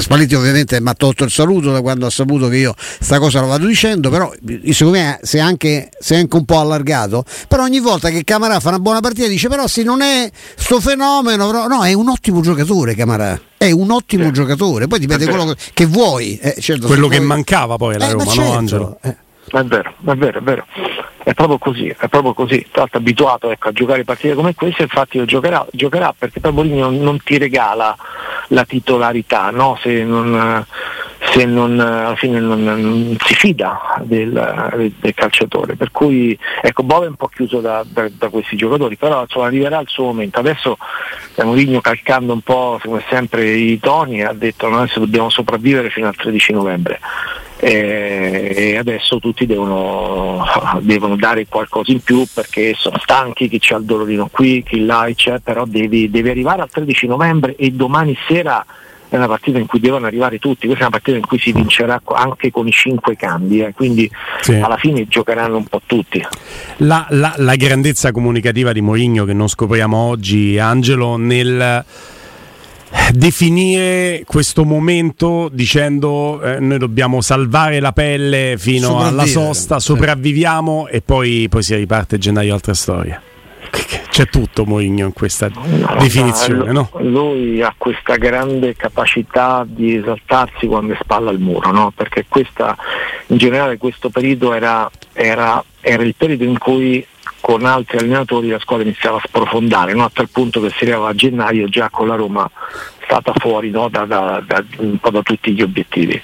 Spalletti 0.00 0.34
ovviamente 0.34 0.78
mi 0.78 0.90
ha 0.90 0.92
tolto 0.92 1.24
il 1.24 1.30
saluto 1.30 1.72
da 1.72 1.80
quando 1.80 2.04
ha 2.04 2.10
saputo 2.10 2.48
che 2.48 2.58
io 2.58 2.74
sta 2.76 3.18
cosa 3.18 3.40
lo 3.40 3.46
vado 3.46 3.64
dicendo, 3.64 4.10
però 4.10 4.30
secondo 4.70 4.98
me 4.98 5.18
si 5.22 5.38
è 5.38 5.40
anche, 5.40 5.88
si 5.98 6.12
è 6.12 6.18
anche 6.18 6.36
un 6.36 6.44
po' 6.44 6.60
allargato. 6.60 7.24
Però 7.48 7.62
ogni 7.62 7.80
volta 7.80 8.10
che 8.10 8.22
Camarà 8.22 8.60
fa 8.60 8.68
una 8.68 8.80
buona 8.80 9.00
partita 9.00 9.28
dice 9.28 9.48
però 9.48 9.66
se 9.66 9.82
non 9.82 10.02
è 10.02 10.30
sto 10.56 10.78
fenomeno, 10.78 11.46
però, 11.46 11.66
no, 11.68 11.84
è 11.84 11.94
un 11.94 12.10
ottimo 12.10 12.42
giocatore 12.42 12.94
Camarà. 12.94 13.40
È 13.56 13.70
un 13.70 13.90
ottimo 13.90 14.26
eh. 14.26 14.30
giocatore, 14.32 14.88
poi 14.88 14.98
dipende 14.98 15.26
quello 15.26 15.54
che 15.72 15.86
vuoi. 15.86 16.36
Eh, 16.36 16.60
certo, 16.60 16.86
quello 16.86 17.08
che 17.08 17.16
vuoi... 17.16 17.28
mancava 17.28 17.76
poi 17.76 17.94
alla 17.94 18.08
eh, 18.08 18.12
Roma, 18.12 18.24
certo. 18.26 18.42
no 18.42 18.56
Angelo? 18.58 18.98
Eh. 19.00 19.16
È 19.50 19.62
vero, 19.62 19.94
è 20.04 20.14
vero, 20.16 20.38
è 20.38 20.42
vero. 20.42 20.66
È 21.24 21.32
proprio 21.32 21.56
così, 21.56 21.86
è 21.86 22.06
proprio 22.08 22.34
così. 22.34 22.66
Tra 22.70 22.82
l'altro 22.82 22.98
abituato 22.98 23.50
ecco, 23.50 23.68
a 23.68 23.72
giocare 23.72 24.04
partite 24.04 24.34
come 24.34 24.54
queste, 24.54 24.82
infatti 24.82 25.16
lo 25.16 25.24
giocherà, 25.24 25.66
giocherà 25.72 26.14
perché 26.16 26.38
poi 26.38 26.52
Mourinho 26.52 26.90
non 26.90 27.18
ti 27.22 27.38
regala 27.38 27.96
la 28.48 28.64
titolarità, 28.66 29.48
no? 29.48 29.78
se, 29.80 30.04
non, 30.04 30.66
se 31.30 31.46
non, 31.46 31.80
alla 31.80 32.14
fine 32.14 32.40
non, 32.40 32.62
non 32.62 33.16
si 33.24 33.34
fida 33.34 34.02
del, 34.02 34.92
del, 35.00 35.14
calciatore. 35.14 35.76
Per 35.76 35.90
cui 35.90 36.38
ecco, 36.60 36.82
Bove 36.82 37.06
è 37.06 37.08
un 37.08 37.16
po' 37.16 37.28
chiuso 37.28 37.60
da, 37.60 37.82
da, 37.88 38.06
da 38.10 38.28
questi 38.28 38.54
giocatori, 38.54 38.96
però 38.96 39.22
insomma, 39.22 39.46
arriverà 39.46 39.80
il 39.80 39.88
suo 39.88 40.04
momento. 40.04 40.40
Adesso 40.40 40.76
Mourinho 41.42 41.80
calcando 41.80 42.34
un 42.34 42.42
po' 42.42 42.78
come 42.82 43.02
sempre 43.08 43.48
i 43.48 43.80
toni 43.80 44.22
ha 44.22 44.34
detto 44.34 44.66
adesso 44.66 45.00
dobbiamo 45.00 45.30
sopravvivere 45.30 45.88
fino 45.88 46.06
al 46.06 46.14
13 46.14 46.52
novembre 46.52 47.00
e 47.64 48.76
adesso 48.76 49.18
tutti 49.18 49.46
devono, 49.46 50.44
devono, 50.80 51.16
dare 51.16 51.46
qualcosa 51.48 51.92
in 51.92 52.00
più 52.00 52.26
perché 52.32 52.74
sono 52.76 52.98
stanchi, 52.98 53.48
chi 53.48 53.58
c'ha 53.58 53.76
il 53.76 53.84
dolorino 53.84 54.28
qui, 54.30 54.62
chi 54.62 54.84
là 54.84 55.08
c'è, 55.14 55.38
però 55.38 55.64
devi, 55.64 56.10
devi 56.10 56.28
arrivare 56.28 56.60
al 56.60 56.68
13 56.68 57.06
novembre 57.06 57.56
e 57.56 57.70
domani 57.70 58.14
sera 58.28 58.64
è 59.08 59.16
una 59.16 59.28
partita 59.28 59.58
in 59.58 59.66
cui 59.66 59.80
devono 59.80 60.06
arrivare 60.06 60.38
tutti, 60.38 60.66
questa 60.66 60.84
è 60.84 60.88
una 60.88 60.96
partita 60.96 61.16
in 61.16 61.26
cui 61.26 61.38
si 61.38 61.52
vincerà 61.52 62.02
anche 62.04 62.50
con 62.50 62.66
i 62.66 62.72
cinque 62.72 63.16
cambi, 63.16 63.60
eh, 63.60 63.72
quindi 63.72 64.10
sì. 64.40 64.54
alla 64.54 64.76
fine 64.76 65.06
giocheranno 65.06 65.56
un 65.56 65.64
po' 65.64 65.80
tutti. 65.86 66.22
La, 66.78 67.06
la, 67.10 67.32
la 67.36 67.54
grandezza 67.54 68.10
comunicativa 68.12 68.72
di 68.72 68.80
Mourinho 68.80 69.24
che 69.24 69.32
non 69.32 69.48
scopriamo 69.48 69.96
oggi, 69.96 70.58
Angelo, 70.58 71.16
nel 71.16 71.84
definire 73.12 74.22
questo 74.26 74.64
momento 74.64 75.48
dicendo 75.52 76.40
eh, 76.42 76.58
noi 76.60 76.78
dobbiamo 76.78 77.20
salvare 77.20 77.80
la 77.80 77.92
pelle 77.92 78.54
fino 78.58 79.00
alla 79.00 79.26
sosta, 79.26 79.78
sopravviviamo 79.78 80.88
e 80.88 81.00
poi, 81.00 81.46
poi 81.48 81.62
si 81.62 81.74
riparte 81.74 82.18
gennaio 82.18 82.54
altra 82.54 82.74
storia 82.74 83.20
c'è 84.14 84.28
tutto 84.28 84.64
Mourinho 84.64 85.06
in 85.06 85.12
questa 85.12 85.48
no, 85.48 85.96
definizione. 85.98 86.70
No? 86.70 86.88
Lui 87.00 87.60
ha 87.62 87.74
questa 87.76 88.14
grande 88.14 88.76
capacità 88.76 89.64
di 89.66 89.96
esaltarsi 89.96 90.66
quando 90.66 90.94
è 90.94 90.98
spalla 91.00 91.30
al 91.30 91.40
muro, 91.40 91.72
no? 91.72 91.92
perché 91.94 92.24
questa, 92.28 92.76
in 93.28 93.36
generale 93.38 93.76
questo 93.76 94.10
periodo 94.10 94.54
era, 94.54 94.88
era, 95.12 95.62
era, 95.80 96.02
il 96.04 96.14
periodo 96.16 96.44
in 96.44 96.58
cui 96.58 97.04
con 97.44 97.66
altri 97.66 97.98
allenatori 97.98 98.48
la 98.48 98.58
squadra 98.58 98.86
iniziava 98.86 99.18
a 99.18 99.22
sprofondare, 99.22 99.92
a 99.92 100.10
tal 100.10 100.30
punto 100.30 100.62
che 100.62 100.70
si 100.70 100.84
arrivava 100.84 101.10
a 101.10 101.14
gennaio 101.14 101.68
già 101.68 101.90
con 101.90 102.06
la 102.06 102.14
Roma 102.14 102.50
stata 103.02 103.34
fuori 103.36 103.70
da, 103.70 103.86
da, 103.90 104.06
da, 104.06 104.64
un 104.78 104.96
po' 104.96 105.10
da 105.10 105.20
tutti 105.20 105.52
gli 105.52 105.60
obiettivi. 105.60 106.18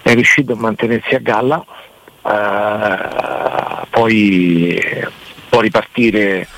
È 0.00 0.14
riuscito 0.14 0.54
a 0.54 0.56
mantenersi 0.56 1.14
a 1.14 1.18
galla, 1.18 1.62
eh, 2.26 3.86
poi 3.90 4.82
può 5.50 5.60
ripartire 5.60 6.48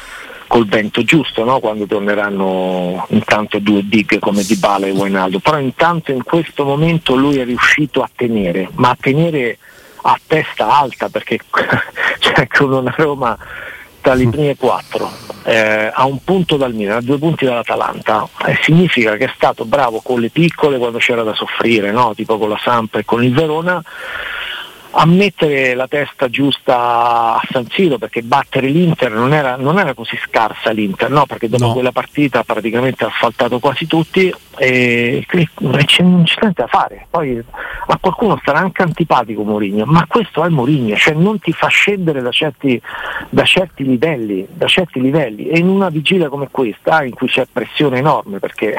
col 0.46 0.68
vento 0.68 1.02
giusto 1.02 1.42
no? 1.42 1.58
quando 1.58 1.84
torneranno 1.86 3.04
intanto 3.08 3.58
due 3.58 3.82
big 3.82 4.20
come 4.20 4.44
Di 4.44 4.56
Bala 4.58 4.86
e 4.86 4.90
Wainaldo 4.90 5.38
però 5.38 5.58
intanto 5.58 6.12
in 6.12 6.22
questo 6.22 6.64
momento 6.64 7.16
lui 7.16 7.38
è 7.38 7.44
riuscito 7.44 8.02
a 8.02 8.10
tenere 8.14 8.68
ma 8.74 8.90
a 8.90 8.96
tenere 9.00 9.56
a 10.02 10.18
testa 10.26 10.78
alta 10.78 11.08
perché 11.08 11.38
cioè, 12.18 12.46
con 12.46 12.72
una 12.72 12.94
Roma 12.96 13.36
tra 14.00 14.14
le 14.14 14.28
prime 14.28 14.56
quattro 14.56 15.10
eh, 15.44 15.90
a 15.92 16.04
un 16.04 16.22
punto 16.24 16.56
dal 16.56 16.74
Milan, 16.74 16.96
a 16.96 17.00
due 17.00 17.18
punti 17.18 17.44
dall'Atalanta 17.44 18.28
eh, 18.46 18.58
significa 18.62 19.16
che 19.16 19.26
è 19.26 19.32
stato 19.34 19.64
bravo 19.64 20.00
con 20.00 20.20
le 20.20 20.30
piccole 20.30 20.78
quando 20.78 20.98
c'era 20.98 21.22
da 21.22 21.34
soffrire 21.34 21.92
no? 21.92 22.12
tipo 22.14 22.36
con 22.36 22.48
la 22.48 22.58
Sampa 22.60 22.98
e 22.98 23.04
con 23.04 23.22
il 23.22 23.32
Verona 23.32 23.82
a 24.94 25.06
mettere 25.06 25.74
la 25.74 25.86
testa 25.88 26.28
giusta 26.28 27.34
a 27.34 27.42
San 27.50 27.66
Siro 27.70 27.98
perché 27.98 28.22
battere 28.22 28.68
l'Inter 28.68 29.10
non 29.10 29.32
era, 29.32 29.56
non 29.56 29.78
era 29.78 29.94
così 29.94 30.18
scarsa 30.22 30.70
l'Inter, 30.70 31.10
no? 31.10 31.24
perché 31.24 31.48
dopo 31.48 31.66
no. 31.66 31.72
quella 31.72 31.92
partita 31.92 32.42
praticamente 32.44 33.04
ha 33.04 33.08
asfaltato 33.08 33.58
quasi 33.58 33.86
tutti 33.86 34.32
e, 34.56 35.26
e 35.30 35.48
c'è, 35.86 36.02
non 36.02 36.24
c'è 36.24 36.42
niente 36.42 36.62
da 36.62 36.66
fare. 36.66 37.06
Poi 37.08 37.42
a 37.86 37.98
qualcuno 38.00 38.38
starà 38.40 38.58
anche 38.58 38.82
antipatico 38.82 39.42
Mourinho, 39.42 39.84
ma 39.84 40.06
questo 40.06 40.44
è 40.44 40.48
Mourinho, 40.48 40.96
cioè 40.96 41.14
non 41.14 41.38
ti 41.38 41.52
fa 41.52 41.66
scendere 41.68 42.20
da 42.22 42.30
certi, 42.30 42.80
da 43.28 43.44
certi, 43.44 43.84
livelli, 43.84 44.46
da 44.50 44.66
certi 44.66 45.00
livelli. 45.00 45.48
E 45.48 45.58
in 45.58 45.68
una 45.68 45.88
vigilia 45.88 46.28
come 46.28 46.48
questa 46.50 47.02
in 47.02 47.14
cui 47.14 47.28
c'è 47.28 47.46
pressione 47.50 47.98
enorme 47.98 48.38
perché 48.38 48.74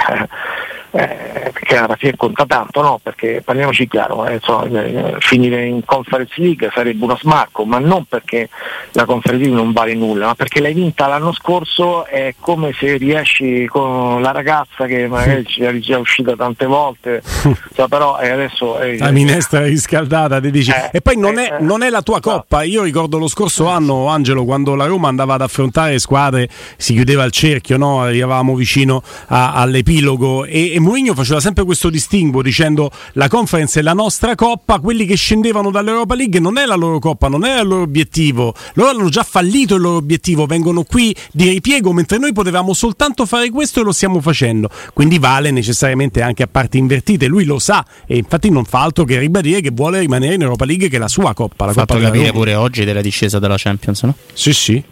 eh, 0.95 1.49
perché 1.51 1.75
alla 1.75 1.95
fine 1.95 2.15
conta 2.15 2.45
tanto, 2.45 2.81
no? 2.81 2.99
perché 3.01 3.41
parliamoci 3.43 3.87
chiaro, 3.87 4.27
eh, 4.27 4.35
insomma, 4.35 4.83
eh, 4.83 5.15
finire 5.19 5.65
in 5.65 5.83
Conference 5.83 6.33
League 6.35 6.69
sarebbe 6.71 7.03
uno 7.03 7.17
smarco, 7.17 7.65
ma 7.65 7.79
non 7.79 8.05
perché 8.05 8.49
la 8.91 9.05
Conference 9.05 9.43
League 9.43 9.59
non 9.59 9.73
vale 9.73 9.95
nulla, 9.95 10.27
ma 10.27 10.35
perché 10.35 10.61
l'hai 10.61 10.73
vinta 10.73 11.07
l'anno 11.07 11.33
scorso 11.33 12.05
è 12.05 12.35
come 12.39 12.73
se 12.73 12.97
riesci 12.97 13.65
con 13.65 14.21
la 14.21 14.29
ragazza 14.29 14.85
che 14.85 15.07
magari 15.07 15.43
ci 15.47 15.63
è 15.63 15.73
già 15.79 15.97
uscita 15.97 16.35
tante 16.35 16.67
volte, 16.67 17.23
cioè, 17.73 17.87
però 17.87 18.19
eh, 18.19 18.29
adesso... 18.29 18.77
la 18.97 19.11
minestra 19.11 19.63
riscaldata, 19.63 20.39
ti 20.39 20.51
dici. 20.51 20.71
Eh, 20.71 20.89
e 20.93 21.01
poi 21.01 21.17
non 21.17 21.37
è, 21.37 21.57
non 21.59 21.83
è, 21.83 21.89
la 21.89 22.01
tua 22.01 22.19
coppa, 22.19 22.63
io 22.63 22.83
ricordo 22.83 23.17
lo 23.17 23.27
scorso 23.27 23.67
anno, 23.67 24.07
Angelo, 24.07 24.45
quando 24.45 24.75
la 24.75 24.85
Roma 24.85 25.07
andava 25.07 25.35
ad 25.35 25.41
affrontare 25.41 25.99
squadre, 25.99 26.49
si 26.77 26.93
chiudeva 26.93 27.23
il 27.23 27.31
cerchio, 27.31 27.77
no? 27.77 28.01
arrivavamo 28.01 28.55
vicino 28.55 29.01
a, 29.27 29.53
all'epilogo 29.53 30.45
e, 30.45 30.73
e 30.73 30.79
Mourinho 30.79 31.13
faceva 31.13 31.39
sempre 31.39 31.63
questo 31.63 31.89
distinguo 31.89 32.41
dicendo 32.41 32.91
la 33.13 33.27
conference 33.27 33.79
è 33.79 33.83
la 33.83 33.93
nostra 33.93 34.35
coppa, 34.35 34.79
quelli 34.79 35.05
che 35.05 35.15
scendevano 35.15 35.71
dall'Europa 35.71 36.15
League 36.15 36.39
non 36.39 36.57
è 36.57 36.65
la 36.65 36.75
loro 36.75 36.99
coppa, 36.99 37.27
non 37.27 37.45
è 37.45 37.59
il 37.59 37.67
loro 37.67 37.83
obiettivo, 37.83 38.53
loro 38.73 38.89
hanno 38.89 39.09
già 39.09 39.23
fallito 39.23 39.75
il 39.75 39.81
loro 39.81 39.97
obiettivo, 39.97 40.45
vengono 40.45 40.83
qui 40.83 41.15
di 41.31 41.49
ripiego 41.49 41.91
mentre 41.93 42.17
noi 42.17 42.33
potevamo 42.33 42.73
soltanto 42.73 43.25
fare 43.25 43.49
questo 43.49 43.81
e 43.81 43.83
lo 43.83 43.91
stiamo 43.91 44.21
facendo, 44.21 44.69
quindi 44.93 45.19
vale 45.19 45.51
necessariamente 45.51 46.21
anche 46.21 46.43
a 46.43 46.47
parti 46.47 46.77
invertite, 46.77 47.27
lui 47.27 47.45
lo 47.45 47.59
sa 47.59 47.85
e 48.05 48.17
infatti 48.17 48.49
non 48.49 48.65
fa 48.65 48.82
altro 48.83 49.03
che 49.03 49.17
ribadire 49.17 49.61
che 49.61 49.71
vuole 49.71 49.99
rimanere 49.99 50.35
in 50.35 50.41
Europa 50.41 50.65
League 50.65 50.89
che 50.89 50.97
è 50.97 50.99
la 50.99 51.07
sua 51.07 51.33
coppa. 51.33 51.65
La 51.65 51.73
Fatto 51.73 51.95
coppa 51.95 52.05
capire 52.05 52.31
pure 52.31 52.55
oggi 52.55 52.83
della 52.83 53.01
discesa 53.01 53.39
della 53.39 53.55
Champions, 53.57 54.03
no? 54.03 54.15
Sì, 54.33 54.53
sì 54.53 54.83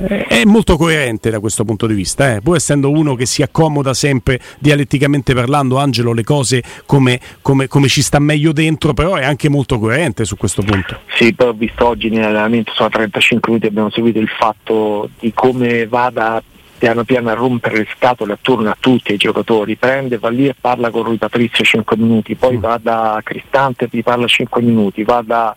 è 0.00 0.44
molto 0.44 0.76
coerente 0.76 1.30
da 1.30 1.40
questo 1.40 1.64
punto 1.64 1.86
di 1.86 1.94
vista, 1.94 2.34
eh. 2.34 2.40
pur 2.40 2.56
essendo 2.56 2.90
uno 2.90 3.14
che 3.14 3.26
si 3.26 3.42
accomoda 3.42 3.92
sempre 3.92 4.40
dialetticamente 4.58 5.34
parlando, 5.34 5.76
Angelo, 5.76 6.12
le 6.12 6.24
cose 6.24 6.62
come, 6.86 7.20
come, 7.42 7.68
come, 7.68 7.88
ci 7.88 8.00
sta 8.00 8.18
meglio 8.18 8.52
dentro, 8.52 8.94
però 8.94 9.16
è 9.16 9.24
anche 9.24 9.48
molto 9.48 9.78
coerente 9.78 10.24
su 10.24 10.36
questo 10.36 10.62
punto. 10.62 11.00
Sì, 11.14 11.34
poi 11.34 11.48
ho 11.48 11.52
visto 11.52 11.86
oggi 11.86 12.08
nell'allenamento, 12.08 12.72
sono 12.74 12.88
35 12.88 13.50
minuti, 13.50 13.68
abbiamo 13.68 13.90
seguito 13.90 14.18
il 14.18 14.28
fatto 14.28 15.10
di 15.18 15.32
come 15.34 15.86
vada 15.86 16.42
piano 16.80 17.04
piano 17.04 17.28
a 17.28 17.34
rompere 17.34 17.76
le 17.76 17.86
scatole 17.94 18.32
attorno 18.32 18.70
a 18.70 18.76
tutti 18.80 19.12
i 19.12 19.18
giocatori, 19.18 19.76
prende, 19.76 20.16
va 20.16 20.30
lì 20.30 20.46
e 20.46 20.54
parla 20.58 20.88
con 20.88 21.02
Rui 21.02 21.18
Patrizio 21.18 21.62
5 21.62 21.94
minuti, 21.98 22.36
poi 22.36 22.56
mm. 22.56 22.60
va 22.60 22.80
da 22.82 23.20
Cristante 23.22 23.84
e 23.84 23.88
ti 23.90 24.02
parla 24.02 24.26
5 24.26 24.62
minuti, 24.62 25.04
va 25.04 25.22
da 25.22 25.54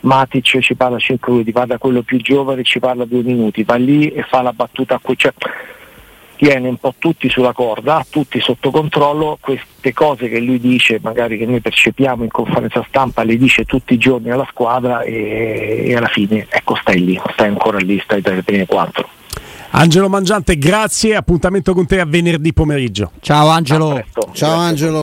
Matic 0.00 0.56
e 0.56 0.60
ci 0.60 0.74
parla 0.74 0.98
5 0.98 1.32
minuti, 1.32 1.50
va 1.50 1.64
da 1.64 1.78
quello 1.78 2.02
più 2.02 2.18
giovane 2.18 2.60
e 2.60 2.64
ci 2.64 2.78
parla 2.78 3.06
2 3.06 3.22
minuti, 3.22 3.64
va 3.64 3.76
lì 3.76 4.10
e 4.10 4.22
fa 4.28 4.42
la 4.42 4.52
battuta 4.52 4.96
a 4.96 4.98
cui 5.00 5.16
cioè, 5.16 5.32
tiene 6.36 6.68
un 6.68 6.76
po' 6.76 6.94
tutti 6.98 7.30
sulla 7.30 7.54
corda, 7.54 8.04
tutti 8.10 8.38
sotto 8.38 8.70
controllo, 8.70 9.38
queste 9.40 9.94
cose 9.94 10.28
che 10.28 10.40
lui 10.40 10.60
dice, 10.60 10.98
magari 11.00 11.38
che 11.38 11.46
noi 11.46 11.60
percepiamo 11.60 12.22
in 12.22 12.30
conferenza 12.30 12.84
stampa, 12.86 13.22
le 13.22 13.38
dice 13.38 13.64
tutti 13.64 13.94
i 13.94 13.98
giorni 13.98 14.30
alla 14.30 14.46
squadra 14.50 15.00
e, 15.00 15.84
e 15.86 15.96
alla 15.96 16.08
fine 16.08 16.46
ecco 16.50 16.74
stai 16.74 17.02
lì, 17.02 17.18
stai 17.32 17.48
ancora 17.48 17.78
lì, 17.78 17.98
stai 18.04 18.20
tra 18.20 18.34
le 18.34 18.42
prime 18.42 18.66
quattro. 18.66 19.08
Angelo 19.70 20.08
Mangiante, 20.08 20.56
grazie. 20.56 21.16
Appuntamento 21.16 21.74
con 21.74 21.86
te 21.86 22.00
a 22.00 22.04
venerdì 22.04 22.52
pomeriggio. 22.52 23.12
Ciao 23.20 23.48
Angelo. 23.48 24.02
Ciao 24.32 24.54
Angelo. 24.54 24.94